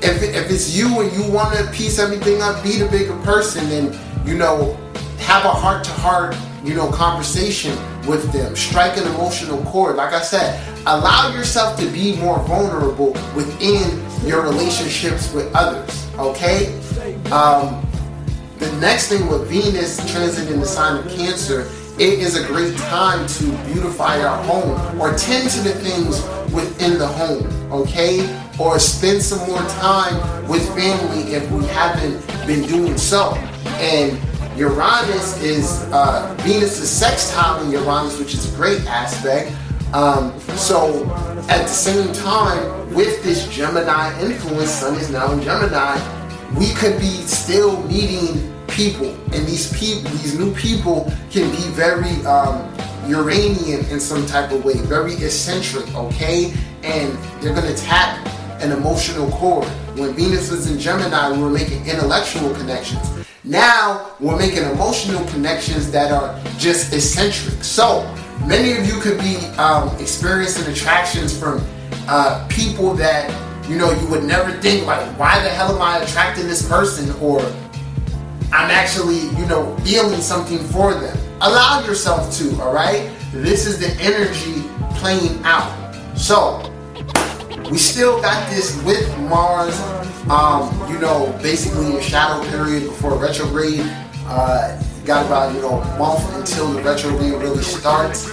if, 0.04 0.22
if 0.22 0.52
it's 0.52 0.76
you 0.76 1.02
and 1.02 1.12
you 1.14 1.32
want 1.32 1.58
to 1.58 1.66
piece 1.72 1.98
everything 1.98 2.42
up, 2.42 2.62
be 2.62 2.78
the 2.78 2.88
bigger 2.90 3.16
person 3.22 3.66
and, 3.72 4.28
you 4.28 4.38
know, 4.38 4.74
have 5.20 5.46
a 5.46 5.50
heart 5.50 5.84
to 5.86 5.92
heart, 5.92 6.36
you 6.64 6.76
know, 6.76 6.92
conversation 6.92 7.78
with 8.06 8.32
them. 8.34 8.56
Strike 8.56 8.98
an 8.98 9.08
emotional 9.08 9.64
chord. 9.64 9.96
Like 9.96 10.14
I 10.14 10.22
said, 10.22 10.62
allow 10.86 11.34
yourself 11.34 11.80
to 11.80 11.86
be 11.88 12.18
more 12.18 12.40
vulnerable 12.40 13.14
within 13.34 14.04
your 14.28 14.44
relationships 14.44 15.34
with 15.34 15.54
others. 15.56 16.10
Okay? 16.18 16.78
Um, 17.32 17.82
the 18.60 18.72
next 18.80 19.08
thing 19.08 19.28
with 19.28 19.50
Venus 19.50 20.00
transiting 20.02 20.60
the 20.60 20.66
sign 20.66 20.98
of 21.00 21.10
Cancer, 21.12 21.70
it 21.98 22.20
is 22.20 22.36
a 22.36 22.46
great 22.46 22.76
time 22.78 23.26
to 23.28 23.46
beautify 23.72 24.22
our 24.22 24.44
home 24.44 25.00
or 25.00 25.16
tend 25.16 25.50
to 25.52 25.62
the 25.62 25.74
things 25.74 26.22
within 26.54 26.98
the 26.98 27.08
home, 27.08 27.46
okay? 27.72 28.20
Or 28.60 28.78
spend 28.80 29.22
some 29.22 29.48
more 29.50 29.64
time 29.70 30.48
with 30.48 30.68
family 30.76 31.34
if 31.34 31.50
we 31.52 31.66
haven't 31.66 32.26
been 32.46 32.62
doing 32.68 32.98
so. 32.98 33.34
And 33.80 34.20
Uranus 34.58 35.42
is 35.42 35.84
uh, 35.92 36.36
Venus 36.42 36.80
is 36.80 36.90
sextile 36.90 37.64
in 37.64 37.72
Uranus, 37.72 38.20
which 38.20 38.34
is 38.36 38.54
a 38.54 38.56
great 38.56 38.86
aspect. 38.86 39.52
Um, 39.94 40.40
so 40.56 41.06
at 41.50 41.64
the 41.64 41.68
same 41.68 42.14
time, 42.14 42.94
with 42.94 43.24
this 43.24 43.48
Gemini 43.48 44.20
influence, 44.22 44.70
Sun 44.70 44.96
is 44.96 45.10
now 45.10 45.32
in 45.32 45.42
Gemini, 45.42 46.00
we 46.58 46.74
could 46.74 47.00
be 47.00 47.22
still 47.26 47.82
meeting 47.84 48.54
people, 48.68 49.14
and 49.34 49.46
these 49.46 49.72
people, 49.78 50.10
these 50.12 50.38
new 50.38 50.54
people, 50.56 51.12
can 51.32 51.50
be 51.52 51.64
very 51.74 52.24
um, 52.26 52.72
Uranian 53.08 53.86
in 53.86 54.00
some 54.00 54.26
type 54.26 54.52
of 54.52 54.64
way, 54.64 54.76
very 54.78 55.14
eccentric, 55.14 55.94
okay? 55.96 56.54
And 56.84 57.18
they're 57.42 57.54
gonna 57.54 57.76
tap 57.76 58.28
an 58.64 58.72
emotional 58.72 59.30
chord. 59.32 59.68
When 59.98 60.14
Venus 60.14 60.50
was 60.50 60.72
in 60.72 60.80
Gemini, 60.80 61.32
we 61.32 61.44
were 61.44 61.50
making 61.50 61.86
intellectual 61.86 62.54
connections. 62.56 63.06
Now 63.44 64.12
we're 64.22 64.38
making 64.38 64.64
emotional 64.64 65.24
connections 65.26 65.92
that 65.92 66.12
are 66.12 66.42
just 66.58 66.94
eccentric. 66.94 67.62
So 67.64 68.04
many 68.46 68.72
of 68.72 68.88
you 68.88 69.00
could 69.02 69.20
be 69.20 69.36
um, 69.58 69.90
experiencing 70.00 70.72
attractions 70.72 71.38
from 71.38 71.62
uh, 72.08 72.48
people 72.50 72.94
that 72.94 73.30
you 73.70 73.78
know 73.78 73.92
you 73.92 74.08
would 74.08 74.24
never 74.24 74.52
think 74.62 74.88
like, 74.88 75.06
why 75.20 75.44
the 75.44 75.50
hell 75.50 75.76
am 75.76 75.82
I 75.82 76.00
attracting 76.00 76.48
this 76.48 76.68
person? 76.68 77.14
Or 77.22 77.42
I'm 78.54 78.72
actually, 78.72 79.20
you 79.38 79.46
know, 79.48 79.76
feeling 79.78 80.22
something 80.22 80.60
for 80.60 80.94
them. 80.94 81.18
Allow 81.42 81.84
yourself 81.86 82.32
to, 82.38 82.62
all 82.62 82.74
right? 82.74 83.12
This 83.34 83.66
is 83.66 83.80
the 83.80 83.92
energy 84.02 84.62
playing 85.00 85.44
out. 85.44 85.74
So, 86.16 86.73
we 87.74 87.80
still 87.80 88.22
got 88.22 88.48
this 88.52 88.80
with 88.84 89.10
Mars, 89.22 89.76
um, 90.30 90.70
you 90.94 91.00
know, 91.00 91.36
basically 91.42 91.98
a 91.98 92.02
shadow 92.04 92.48
period 92.52 92.84
before 92.84 93.18
retrograde. 93.18 93.82
Uh, 94.28 94.80
got 95.06 95.26
about, 95.26 95.56
you 95.56 95.62
know, 95.62 95.82
a 95.82 95.98
month 95.98 96.36
until 96.36 96.72
the 96.72 96.84
retrograde 96.84 97.34
really 97.34 97.64
starts. 97.64 98.32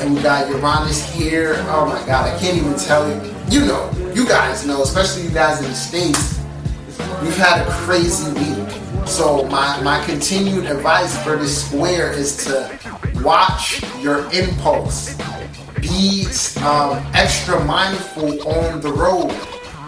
And 0.00 0.14
we 0.14 0.22
got 0.22 0.48
Uranus 0.48 1.04
here. 1.12 1.56
Oh 1.68 1.84
my 1.84 2.06
God, 2.06 2.34
I 2.34 2.38
can't 2.38 2.56
even 2.56 2.74
tell 2.78 3.06
you. 3.06 3.34
You 3.50 3.66
know, 3.66 4.12
you 4.14 4.26
guys 4.26 4.66
know, 4.66 4.82
especially 4.82 5.24
you 5.24 5.30
guys 5.30 5.60
in 5.60 5.66
the 5.66 5.74
States, 5.74 6.40
we've 7.20 7.36
had 7.36 7.68
a 7.68 7.70
crazy 7.70 8.32
week. 8.32 9.06
So 9.06 9.46
my, 9.48 9.78
my 9.82 10.02
continued 10.06 10.64
advice 10.64 11.22
for 11.22 11.36
this 11.36 11.66
square 11.66 12.12
is 12.12 12.42
to 12.46 12.78
watch 13.16 13.82
your 14.00 14.20
impulse. 14.32 15.14
Be 15.84 16.26
um, 16.64 17.04
extra 17.14 17.62
mindful 17.64 18.48
on 18.48 18.80
the 18.80 18.90
road. 18.90 19.30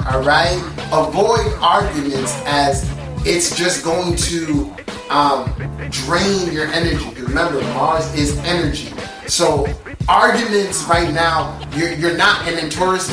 All 0.06 0.22
right. 0.22 0.60
Avoid 0.92 1.54
arguments 1.62 2.34
as 2.44 2.88
it's 3.24 3.56
just 3.56 3.82
going 3.82 4.14
to 4.16 4.74
um, 5.08 5.50
drain 5.90 6.52
your 6.52 6.66
energy. 6.66 7.08
Remember, 7.22 7.62
Mars 7.72 8.12
is 8.14 8.36
energy. 8.40 8.92
So 9.26 9.66
arguments 10.06 10.84
right 10.84 11.12
now, 11.14 11.58
you're, 11.74 11.94
you're 11.94 12.16
not, 12.16 12.46
and 12.46 12.58
then 12.58 12.68
Taurus 12.68 13.08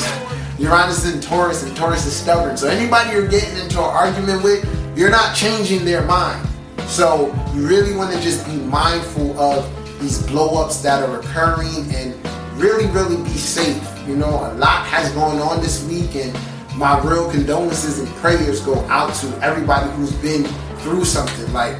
Uranus 0.59 1.05
is 1.05 1.15
in 1.15 1.21
Taurus, 1.21 1.63
and 1.63 1.75
Taurus 1.75 2.05
is 2.05 2.15
stubborn. 2.15 2.57
So 2.57 2.67
anybody 2.67 3.11
you're 3.11 3.27
getting 3.27 3.57
into 3.57 3.79
an 3.79 3.85
argument 3.85 4.43
with, 4.43 4.97
you're 4.97 5.09
not 5.09 5.35
changing 5.35 5.83
their 5.85 6.03
mind. 6.03 6.47
So 6.87 7.33
you 7.55 7.65
really 7.65 7.95
want 7.95 8.13
to 8.13 8.21
just 8.21 8.45
be 8.45 8.57
mindful 8.57 9.39
of 9.39 9.65
these 9.99 10.21
blowups 10.23 10.83
that 10.83 11.01
are 11.07 11.19
occurring 11.19 11.93
and 11.95 12.13
really, 12.63 12.87
really 12.91 13.21
be 13.23 13.37
safe. 13.37 13.83
You 14.07 14.15
know, 14.15 14.29
a 14.29 14.55
lot 14.55 14.85
has 14.85 15.11
gone 15.11 15.37
on 15.39 15.61
this 15.61 15.85
week, 15.85 16.15
and 16.15 16.33
my 16.77 16.97
real 17.03 17.29
condolences 17.29 17.99
and 17.99 18.07
prayers 18.15 18.61
go 18.61 18.79
out 18.85 19.13
to 19.15 19.27
everybody 19.43 19.91
who's 19.91 20.13
been 20.13 20.45
through 20.79 21.03
something. 21.03 21.51
Like, 21.51 21.75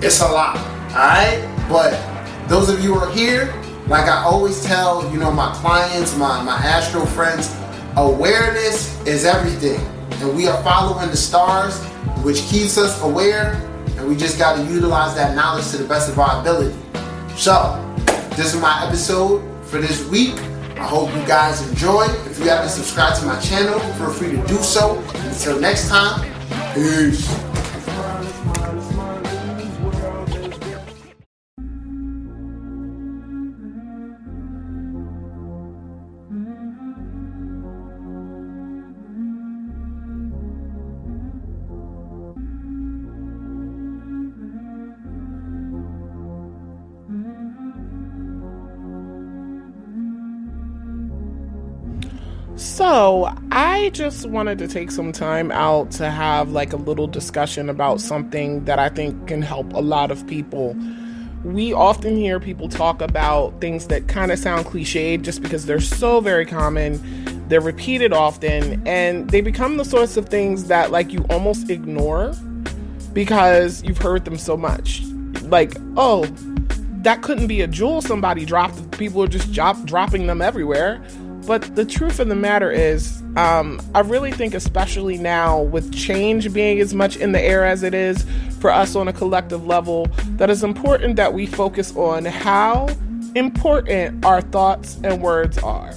it's 0.00 0.20
a 0.20 0.26
lot, 0.26 0.56
alright? 0.92 1.46
But 1.68 1.92
those 2.48 2.70
of 2.70 2.82
you 2.82 2.94
who 2.94 3.00
are 3.00 3.12
here, 3.12 3.54
like 3.88 4.08
I 4.08 4.24
always 4.24 4.64
tell, 4.64 5.10
you 5.12 5.18
know, 5.18 5.30
my 5.30 5.52
clients, 5.56 6.16
my, 6.16 6.42
my 6.42 6.56
astro 6.56 7.04
friends, 7.04 7.54
awareness 7.96 8.98
is 9.06 9.26
everything. 9.26 9.80
And 10.22 10.34
we 10.34 10.48
are 10.48 10.62
following 10.62 11.10
the 11.10 11.16
stars, 11.16 11.78
which 12.24 12.40
keeps 12.44 12.78
us 12.78 13.02
aware, 13.02 13.52
and 13.98 14.08
we 14.08 14.16
just 14.16 14.38
got 14.38 14.56
to 14.56 14.64
utilize 14.72 15.14
that 15.16 15.36
knowledge 15.36 15.68
to 15.72 15.76
the 15.76 15.86
best 15.86 16.08
of 16.08 16.18
our 16.18 16.40
ability. 16.40 16.74
So, 17.36 17.76
this 18.34 18.54
is 18.54 18.60
my 18.60 18.86
episode 18.86 19.49
for 19.70 19.78
this 19.78 20.04
week. 20.08 20.34
I 20.76 20.86
hope 20.86 21.14
you 21.14 21.26
guys 21.26 21.66
enjoy. 21.68 22.06
If 22.26 22.40
you 22.40 22.48
haven't 22.48 22.70
subscribed 22.70 23.20
to 23.20 23.26
my 23.26 23.38
channel, 23.38 23.78
feel 23.78 24.10
free 24.10 24.32
to 24.32 24.46
do 24.48 24.56
so. 24.56 24.98
Until 25.14 25.60
next 25.60 25.88
time, 25.88 26.20
peace. 26.74 27.49
So, 52.60 53.34
I 53.52 53.88
just 53.94 54.26
wanted 54.26 54.58
to 54.58 54.68
take 54.68 54.90
some 54.90 55.12
time 55.12 55.50
out 55.50 55.90
to 55.92 56.10
have 56.10 56.50
like 56.50 56.74
a 56.74 56.76
little 56.76 57.06
discussion 57.06 57.70
about 57.70 58.02
something 58.02 58.66
that 58.66 58.78
I 58.78 58.90
think 58.90 59.28
can 59.28 59.40
help 59.40 59.72
a 59.72 59.80
lot 59.80 60.10
of 60.10 60.26
people. 60.26 60.76
We 61.42 61.72
often 61.72 62.16
hear 62.16 62.38
people 62.38 62.68
talk 62.68 63.00
about 63.00 63.58
things 63.62 63.86
that 63.86 64.08
kind 64.08 64.30
of 64.30 64.38
sound 64.38 64.66
cliched 64.66 65.22
just 65.22 65.40
because 65.40 65.64
they're 65.64 65.80
so 65.80 66.20
very 66.20 66.44
common, 66.44 67.00
they're 67.48 67.62
repeated 67.62 68.12
often, 68.12 68.86
and 68.86 69.30
they 69.30 69.40
become 69.40 69.78
the 69.78 69.84
sorts 69.86 70.18
of 70.18 70.28
things 70.28 70.64
that 70.64 70.90
like 70.90 71.14
you 71.14 71.24
almost 71.30 71.70
ignore 71.70 72.34
because 73.14 73.82
you've 73.84 73.96
heard 73.96 74.26
them 74.26 74.36
so 74.36 74.54
much. 74.54 75.00
Like, 75.44 75.72
oh, 75.96 76.26
that 77.02 77.22
couldn't 77.22 77.46
be 77.46 77.62
a 77.62 77.66
jewel 77.66 78.02
somebody 78.02 78.44
dropped. 78.44 78.98
People 78.98 79.22
are 79.22 79.28
just 79.28 79.50
drop, 79.50 79.82
dropping 79.84 80.26
them 80.26 80.42
everywhere. 80.42 81.02
But 81.46 81.74
the 81.74 81.84
truth 81.84 82.20
of 82.20 82.28
the 82.28 82.36
matter 82.36 82.70
is, 82.70 83.22
um, 83.36 83.80
I 83.94 84.00
really 84.00 84.30
think, 84.30 84.54
especially 84.54 85.18
now 85.18 85.60
with 85.62 85.92
change 85.92 86.52
being 86.52 86.80
as 86.80 86.94
much 86.94 87.16
in 87.16 87.32
the 87.32 87.40
air 87.40 87.64
as 87.64 87.82
it 87.82 87.94
is 87.94 88.24
for 88.60 88.70
us 88.70 88.94
on 88.94 89.08
a 89.08 89.12
collective 89.12 89.66
level, 89.66 90.06
that 90.36 90.50
it's 90.50 90.62
important 90.62 91.16
that 91.16 91.32
we 91.32 91.46
focus 91.46 91.96
on 91.96 92.24
how 92.24 92.88
important 93.34 94.24
our 94.24 94.42
thoughts 94.42 94.98
and 95.02 95.22
words 95.22 95.58
are. 95.58 95.92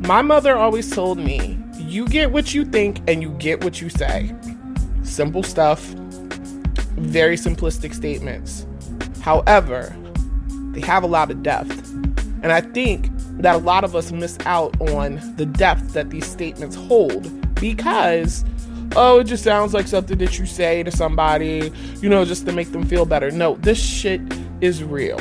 My 0.00 0.22
mother 0.22 0.56
always 0.56 0.90
told 0.90 1.18
me, 1.18 1.58
you 1.78 2.06
get 2.06 2.32
what 2.32 2.54
you 2.54 2.64
think 2.64 3.00
and 3.08 3.22
you 3.22 3.30
get 3.38 3.62
what 3.62 3.80
you 3.80 3.88
say. 3.88 4.34
Simple 5.02 5.42
stuff, 5.42 5.84
very 6.96 7.36
simplistic 7.36 7.94
statements. 7.94 8.66
However, 9.20 9.94
they 10.72 10.80
have 10.80 11.02
a 11.02 11.06
lot 11.06 11.30
of 11.30 11.42
depth. 11.42 11.90
And 12.42 12.50
I 12.50 12.60
think 12.60 13.11
that 13.38 13.56
a 13.56 13.58
lot 13.58 13.84
of 13.84 13.96
us 13.96 14.12
miss 14.12 14.38
out 14.46 14.78
on 14.80 15.20
the 15.36 15.46
depth 15.46 15.92
that 15.92 16.10
these 16.10 16.26
statements 16.26 16.76
hold 16.76 17.54
because 17.54 18.44
oh 18.96 19.20
it 19.20 19.24
just 19.24 19.44
sounds 19.44 19.72
like 19.72 19.86
something 19.86 20.18
that 20.18 20.38
you 20.38 20.46
say 20.46 20.82
to 20.82 20.90
somebody 20.90 21.72
you 22.00 22.08
know 22.08 22.24
just 22.24 22.46
to 22.46 22.52
make 22.52 22.70
them 22.72 22.84
feel 22.84 23.04
better 23.04 23.30
no 23.30 23.56
this 23.56 23.82
shit 23.82 24.20
is 24.60 24.82
real 24.84 25.18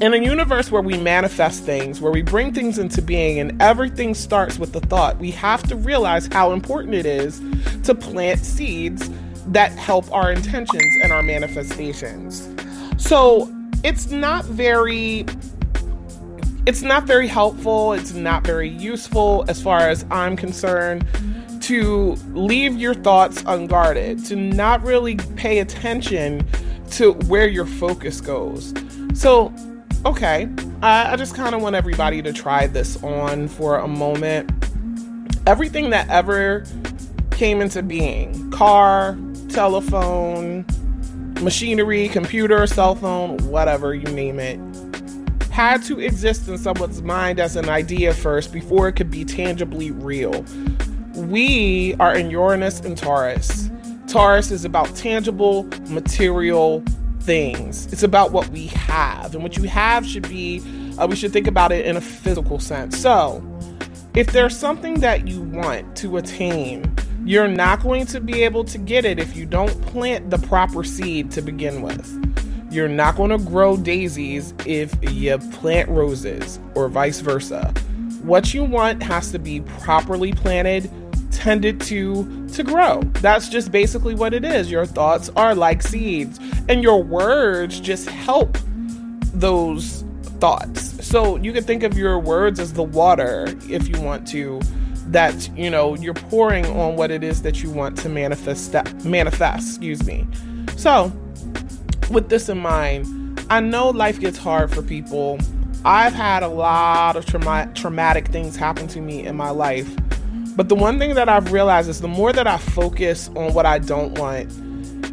in 0.00 0.12
a 0.12 0.16
universe 0.16 0.72
where 0.72 0.82
we 0.82 0.98
manifest 0.98 1.62
things, 1.62 2.00
where 2.00 2.10
we 2.10 2.20
bring 2.20 2.52
things 2.52 2.78
into 2.78 3.00
being, 3.00 3.38
and 3.38 3.60
everything 3.62 4.12
starts 4.14 4.58
with 4.58 4.72
the 4.72 4.80
thought, 4.80 5.18
we 5.18 5.30
have 5.30 5.62
to 5.64 5.76
realize 5.76 6.26
how 6.26 6.52
important 6.52 6.94
it 6.94 7.06
is 7.06 7.40
to 7.84 7.94
plant 7.94 8.40
seeds 8.40 9.08
that 9.46 9.72
help 9.72 10.10
our 10.12 10.32
intentions 10.32 10.96
and 11.02 11.12
our 11.12 11.22
manifestations. 11.22 12.48
So 12.96 13.52
it's 13.84 14.10
not 14.10 14.44
very 14.46 15.26
it's 16.66 16.82
not 16.82 17.04
very 17.04 17.26
helpful, 17.26 17.92
it's 17.92 18.14
not 18.14 18.46
very 18.46 18.68
useful 18.68 19.44
as 19.48 19.62
far 19.62 19.80
as 19.80 20.06
I'm 20.10 20.34
concerned 20.36 21.06
to 21.62 22.16
leave 22.32 22.76
your 22.76 22.94
thoughts 22.94 23.42
unguarded, 23.46 24.24
to 24.26 24.36
not 24.36 24.82
really 24.82 25.16
pay 25.36 25.58
attention 25.58 26.46
to 26.92 27.12
where 27.26 27.48
your 27.48 27.66
focus 27.66 28.20
goes. 28.20 28.72
So, 29.14 29.52
okay, 30.06 30.48
I, 30.82 31.12
I 31.12 31.16
just 31.16 31.34
kind 31.34 31.54
of 31.54 31.60
want 31.60 31.76
everybody 31.76 32.22
to 32.22 32.32
try 32.32 32.66
this 32.66 33.02
on 33.02 33.48
for 33.48 33.78
a 33.78 33.88
moment. 33.88 34.50
Everything 35.46 35.90
that 35.90 36.08
ever 36.08 36.64
came 37.30 37.60
into 37.60 37.82
being 37.82 38.50
car, 38.50 39.18
telephone, 39.50 40.64
machinery, 41.42 42.08
computer, 42.08 42.66
cell 42.66 42.94
phone, 42.94 43.36
whatever 43.48 43.94
you 43.94 44.04
name 44.04 44.38
it 44.38 44.58
had 45.54 45.84
to 45.84 46.00
exist 46.00 46.48
in 46.48 46.58
someone's 46.58 47.00
mind 47.00 47.38
as 47.38 47.54
an 47.54 47.68
idea 47.68 48.12
first 48.12 48.52
before 48.52 48.88
it 48.88 48.94
could 48.94 49.08
be 49.08 49.24
tangibly 49.24 49.92
real. 49.92 50.44
We 51.14 51.94
are 52.00 52.12
in 52.12 52.28
Uranus 52.28 52.80
and 52.80 52.98
Taurus. 52.98 53.70
Taurus 54.08 54.50
is 54.50 54.64
about 54.64 54.96
tangible, 54.96 55.62
material 55.86 56.82
things. 57.20 57.86
It's 57.92 58.02
about 58.02 58.32
what 58.32 58.48
we 58.48 58.66
have. 58.66 59.32
And 59.32 59.44
what 59.44 59.56
you 59.56 59.62
have 59.68 60.04
should 60.04 60.28
be, 60.28 60.60
uh, 60.98 61.06
we 61.06 61.14
should 61.14 61.32
think 61.32 61.46
about 61.46 61.70
it 61.70 61.86
in 61.86 61.96
a 61.96 62.00
physical 62.00 62.58
sense. 62.58 62.98
So, 62.98 63.40
if 64.16 64.32
there's 64.32 64.58
something 64.58 64.98
that 65.00 65.28
you 65.28 65.40
want 65.40 65.96
to 65.98 66.16
attain, 66.16 66.92
you're 67.24 67.46
not 67.46 67.80
going 67.80 68.06
to 68.06 68.20
be 68.20 68.42
able 68.42 68.64
to 68.64 68.76
get 68.76 69.04
it 69.04 69.20
if 69.20 69.36
you 69.36 69.46
don't 69.46 69.80
plant 69.82 70.30
the 70.30 70.38
proper 70.38 70.82
seed 70.82 71.30
to 71.30 71.42
begin 71.42 71.80
with. 71.80 72.33
You're 72.74 72.88
not 72.88 73.14
going 73.14 73.30
to 73.30 73.38
grow 73.38 73.76
daisies 73.76 74.52
if 74.66 74.92
you 75.12 75.38
plant 75.52 75.88
roses, 75.88 76.58
or 76.74 76.88
vice 76.88 77.20
versa. 77.20 77.72
What 78.22 78.52
you 78.52 78.64
want 78.64 79.00
has 79.00 79.30
to 79.30 79.38
be 79.38 79.60
properly 79.60 80.32
planted, 80.32 80.90
tended 81.30 81.80
to 81.82 82.48
to 82.48 82.64
grow. 82.64 83.00
That's 83.20 83.48
just 83.48 83.70
basically 83.70 84.16
what 84.16 84.34
it 84.34 84.44
is. 84.44 84.72
Your 84.72 84.86
thoughts 84.86 85.30
are 85.36 85.54
like 85.54 85.82
seeds, 85.82 86.40
and 86.68 86.82
your 86.82 87.00
words 87.00 87.78
just 87.78 88.08
help 88.10 88.58
those 89.32 90.04
thoughts. 90.40 91.06
So 91.06 91.36
you 91.36 91.52
can 91.52 91.62
think 91.62 91.84
of 91.84 91.96
your 91.96 92.18
words 92.18 92.58
as 92.58 92.72
the 92.72 92.82
water 92.82 93.54
if 93.68 93.86
you 93.86 94.00
want 94.00 94.26
to 94.28 94.60
that 95.08 95.48
you 95.56 95.70
know 95.70 95.94
you're 95.94 96.14
pouring 96.14 96.66
on 96.66 96.96
what 96.96 97.10
it 97.12 97.22
is 97.22 97.42
that 97.42 97.62
you 97.62 97.70
want 97.70 97.96
to 97.98 98.08
manifest 98.08 98.74
manifest 99.04 99.68
excuse 99.68 100.04
me 100.06 100.26
so 100.78 101.12
with 102.10 102.28
this 102.28 102.48
in 102.48 102.58
mind, 102.58 103.06
I 103.50 103.60
know 103.60 103.90
life 103.90 104.20
gets 104.20 104.38
hard 104.38 104.72
for 104.72 104.82
people. 104.82 105.38
I've 105.84 106.14
had 106.14 106.42
a 106.42 106.48
lot 106.48 107.16
of 107.16 107.26
trauma- 107.26 107.70
traumatic 107.74 108.28
things 108.28 108.56
happen 108.56 108.88
to 108.88 109.00
me 109.00 109.26
in 109.26 109.36
my 109.36 109.50
life. 109.50 109.88
But 110.56 110.68
the 110.68 110.74
one 110.74 110.98
thing 110.98 111.14
that 111.14 111.28
I've 111.28 111.52
realized 111.52 111.88
is 111.88 112.00
the 112.00 112.08
more 112.08 112.32
that 112.32 112.46
I 112.46 112.58
focus 112.58 113.28
on 113.34 113.52
what 113.54 113.66
I 113.66 113.78
don't 113.78 114.16
want, 114.18 114.50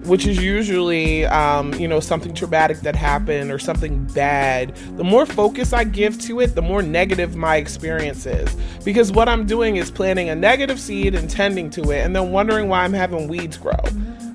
which 0.05 0.25
is 0.25 0.41
usually, 0.41 1.25
um, 1.25 1.73
you 1.73 1.87
know, 1.87 1.99
something 1.99 2.33
traumatic 2.33 2.79
that 2.81 2.95
happened 2.95 3.51
or 3.51 3.59
something 3.59 4.05
bad, 4.13 4.75
the 4.97 5.03
more 5.03 5.25
focus 5.25 5.73
I 5.73 5.83
give 5.83 6.19
to 6.21 6.39
it, 6.39 6.55
the 6.55 6.61
more 6.61 6.81
negative 6.81 7.35
my 7.35 7.57
experience 7.57 8.25
is. 8.25 8.55
Because 8.85 9.11
what 9.11 9.27
I'm 9.27 9.45
doing 9.45 9.75
is 9.75 9.91
planting 9.91 10.29
a 10.29 10.35
negative 10.35 10.79
seed 10.79 11.15
and 11.15 11.29
tending 11.29 11.69
to 11.71 11.91
it 11.91 12.05
and 12.05 12.15
then 12.15 12.31
wondering 12.31 12.69
why 12.69 12.83
I'm 12.83 12.93
having 12.93 13.27
weeds 13.27 13.57
grow. 13.57 13.73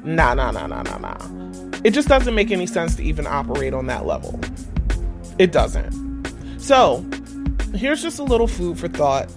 Nah, 0.05 0.35
nah, 0.35 0.51
nah, 0.51 0.67
nah, 0.67 0.83
nah, 0.83 0.99
nah. 0.99 1.66
It 1.85 1.91
just 1.91 2.09
doesn't 2.09 2.35
make 2.35 2.51
any 2.51 2.67
sense 2.67 2.97
to 2.97 3.03
even 3.03 3.27
operate 3.27 3.75
on 3.75 3.87
that 3.87 4.07
level. 4.07 4.41
It 5.39 5.53
doesn't. 5.53 5.95
So, 6.59 7.05
here's 7.75 8.03
just 8.03 8.19
a 8.19 8.25
little 8.25 8.49
food 8.49 8.79
for 8.79 8.89
thought. 8.89 9.31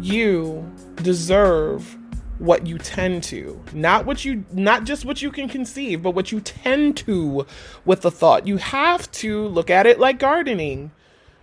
You 0.00 0.70
deserve 0.96 1.96
what 2.38 2.66
you 2.66 2.76
tend 2.76 3.22
to 3.22 3.62
not 3.72 4.04
what 4.04 4.24
you 4.24 4.44
not 4.52 4.82
just 4.82 5.04
what 5.04 5.22
you 5.22 5.30
can 5.30 5.48
conceive 5.48 6.02
but 6.02 6.10
what 6.10 6.32
you 6.32 6.40
tend 6.40 6.96
to 6.96 7.46
with 7.84 8.00
the 8.00 8.10
thought 8.10 8.48
you 8.48 8.56
have 8.56 9.08
to 9.12 9.46
look 9.46 9.70
at 9.70 9.86
it 9.86 10.00
like 10.00 10.18
gardening 10.18 10.90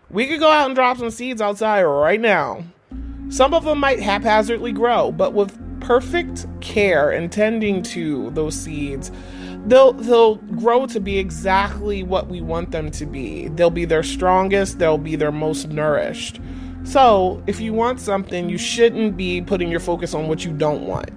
we 0.10 0.28
could 0.28 0.42
go 0.42 0.50
out 0.50 0.66
and 0.66 0.76
drop 0.76 0.98
some 0.98 1.10
seeds 1.10 1.42
outside 1.42 1.84
right 1.84 2.20
now 2.20 2.62
some 3.30 3.54
of 3.54 3.64
them 3.64 3.80
might 3.80 4.02
haphazardly 4.02 4.74
grow 4.74 5.10
but 5.10 5.34
with 5.34 5.58
perfect 5.80 6.48
care 6.62 7.12
and 7.12 7.32
tending 7.32 7.82
to 7.82 8.30
those 8.32 8.56
seeds 8.56 9.12
they'll 9.66 9.94
they'll 9.94 10.36
grow 10.36 10.86
to 10.86 11.00
be 11.00 11.18
exactly 11.18 12.04
what 12.04 12.28
we 12.28 12.42
want 12.42 12.72
them 12.72 12.90
to 12.90 13.06
be 13.06 13.48
they'll 13.50 13.70
be 13.70 13.86
their 13.86 14.04
strongest 14.04 14.80
they'll 14.80 14.98
be 14.98 15.16
their 15.16 15.32
most 15.32 15.70
nourished 15.70 16.40
so, 16.84 17.44
if 17.46 17.60
you 17.60 17.74
want 17.74 18.00
something, 18.00 18.50
you 18.50 18.58
shouldn't 18.58 19.18
be 19.18 19.42
putting 19.42 19.70
your 19.70 19.80
focus 19.80 20.14
on 20.14 20.28
what 20.28 20.46
you 20.46 20.52
don't 20.52 20.88
want. 20.88 21.12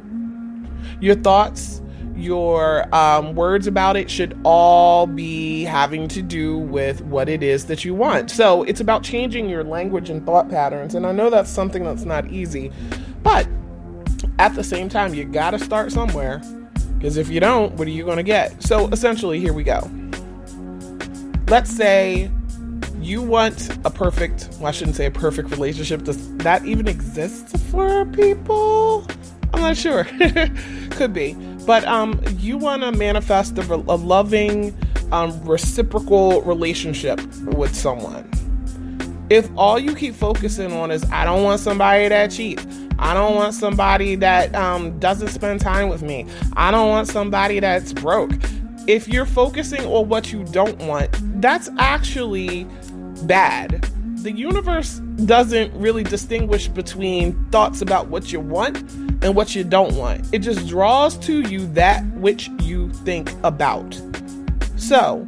Your 1.00 1.14
thoughts, 1.14 1.80
your 2.14 2.92
um, 2.94 3.34
words 3.34 3.66
about 3.66 3.96
it 3.96 4.10
should 4.10 4.38
all 4.44 5.06
be 5.06 5.64
having 5.64 6.08
to 6.08 6.20
do 6.20 6.58
with 6.58 7.00
what 7.04 7.28
it 7.28 7.42
is 7.42 7.66
that 7.66 7.84
you 7.84 7.94
want. 7.94 8.30
So, 8.30 8.64
it's 8.64 8.80
about 8.80 9.02
changing 9.02 9.48
your 9.48 9.64
language 9.64 10.10
and 10.10 10.26
thought 10.26 10.50
patterns. 10.50 10.94
And 10.94 11.06
I 11.06 11.12
know 11.12 11.30
that's 11.30 11.50
something 11.50 11.84
that's 11.84 12.04
not 12.04 12.30
easy, 12.30 12.72
but 13.22 13.48
at 14.38 14.54
the 14.54 14.64
same 14.64 14.88
time, 14.88 15.14
you 15.14 15.24
got 15.24 15.50
to 15.50 15.58
start 15.58 15.92
somewhere. 15.92 16.40
Because 16.96 17.16
if 17.16 17.28
you 17.28 17.40
don't, 17.40 17.74
what 17.74 17.86
are 17.88 17.90
you 17.90 18.04
going 18.04 18.16
to 18.16 18.22
get? 18.22 18.62
So, 18.62 18.88
essentially, 18.88 19.40
here 19.40 19.52
we 19.52 19.64
go. 19.64 19.90
Let's 21.48 21.70
say 21.70 22.30
you 23.00 23.20
want 23.20 23.76
a 23.84 23.90
perfect, 23.90 24.48
well, 24.58 24.68
I 24.68 24.70
shouldn't 24.70 24.96
say 24.96 25.06
a 25.06 25.10
perfect 25.10 25.50
relationship. 25.50 26.04
Does 26.04 26.36
that 26.38 26.64
even 26.64 26.86
exist 26.86 27.56
for 27.70 28.04
people? 28.06 29.06
I'm 29.52 29.60
not 29.60 29.76
sure. 29.76 30.04
Could 30.92 31.12
be. 31.12 31.34
But 31.66 31.84
um, 31.84 32.20
you 32.38 32.56
want 32.56 32.82
to 32.82 32.92
manifest 32.92 33.58
a, 33.58 33.74
a 33.74 33.96
loving, 33.96 34.76
um, 35.10 35.42
reciprocal 35.44 36.42
relationship 36.42 37.20
with 37.44 37.74
someone. 37.74 38.28
If 39.30 39.50
all 39.56 39.78
you 39.78 39.94
keep 39.94 40.14
focusing 40.14 40.72
on 40.72 40.90
is, 40.90 41.04
I 41.10 41.24
don't 41.24 41.42
want 41.42 41.60
somebody 41.60 42.08
that 42.08 42.30
cheats, 42.30 42.64
I 43.02 43.14
don't 43.14 43.34
want 43.34 43.52
somebody 43.52 44.14
that 44.14 44.54
um, 44.54 44.96
doesn't 45.00 45.28
spend 45.28 45.60
time 45.60 45.88
with 45.88 46.02
me, 46.02 46.24
I 46.56 46.70
don't 46.70 46.88
want 46.88 47.08
somebody 47.08 47.58
that's 47.58 47.92
broke. 47.92 48.30
If 48.86 49.08
you're 49.08 49.26
focusing 49.26 49.84
on 49.86 50.08
what 50.08 50.32
you 50.32 50.44
don't 50.44 50.78
want, 50.86 51.10
that's 51.42 51.68
actually 51.78 52.64
bad. 53.24 53.82
The 54.22 54.30
universe 54.30 55.00
doesn't 55.24 55.74
really 55.74 56.04
distinguish 56.04 56.68
between 56.68 57.32
thoughts 57.50 57.82
about 57.82 58.06
what 58.06 58.32
you 58.32 58.38
want 58.38 58.78
and 59.22 59.34
what 59.34 59.56
you 59.56 59.64
don't 59.64 59.96
want. 59.96 60.32
It 60.32 60.38
just 60.38 60.68
draws 60.68 61.16
to 61.18 61.40
you 61.40 61.66
that 61.72 62.04
which 62.14 62.50
you 62.60 62.90
think 62.90 63.32
about. 63.42 64.00
So, 64.76 65.26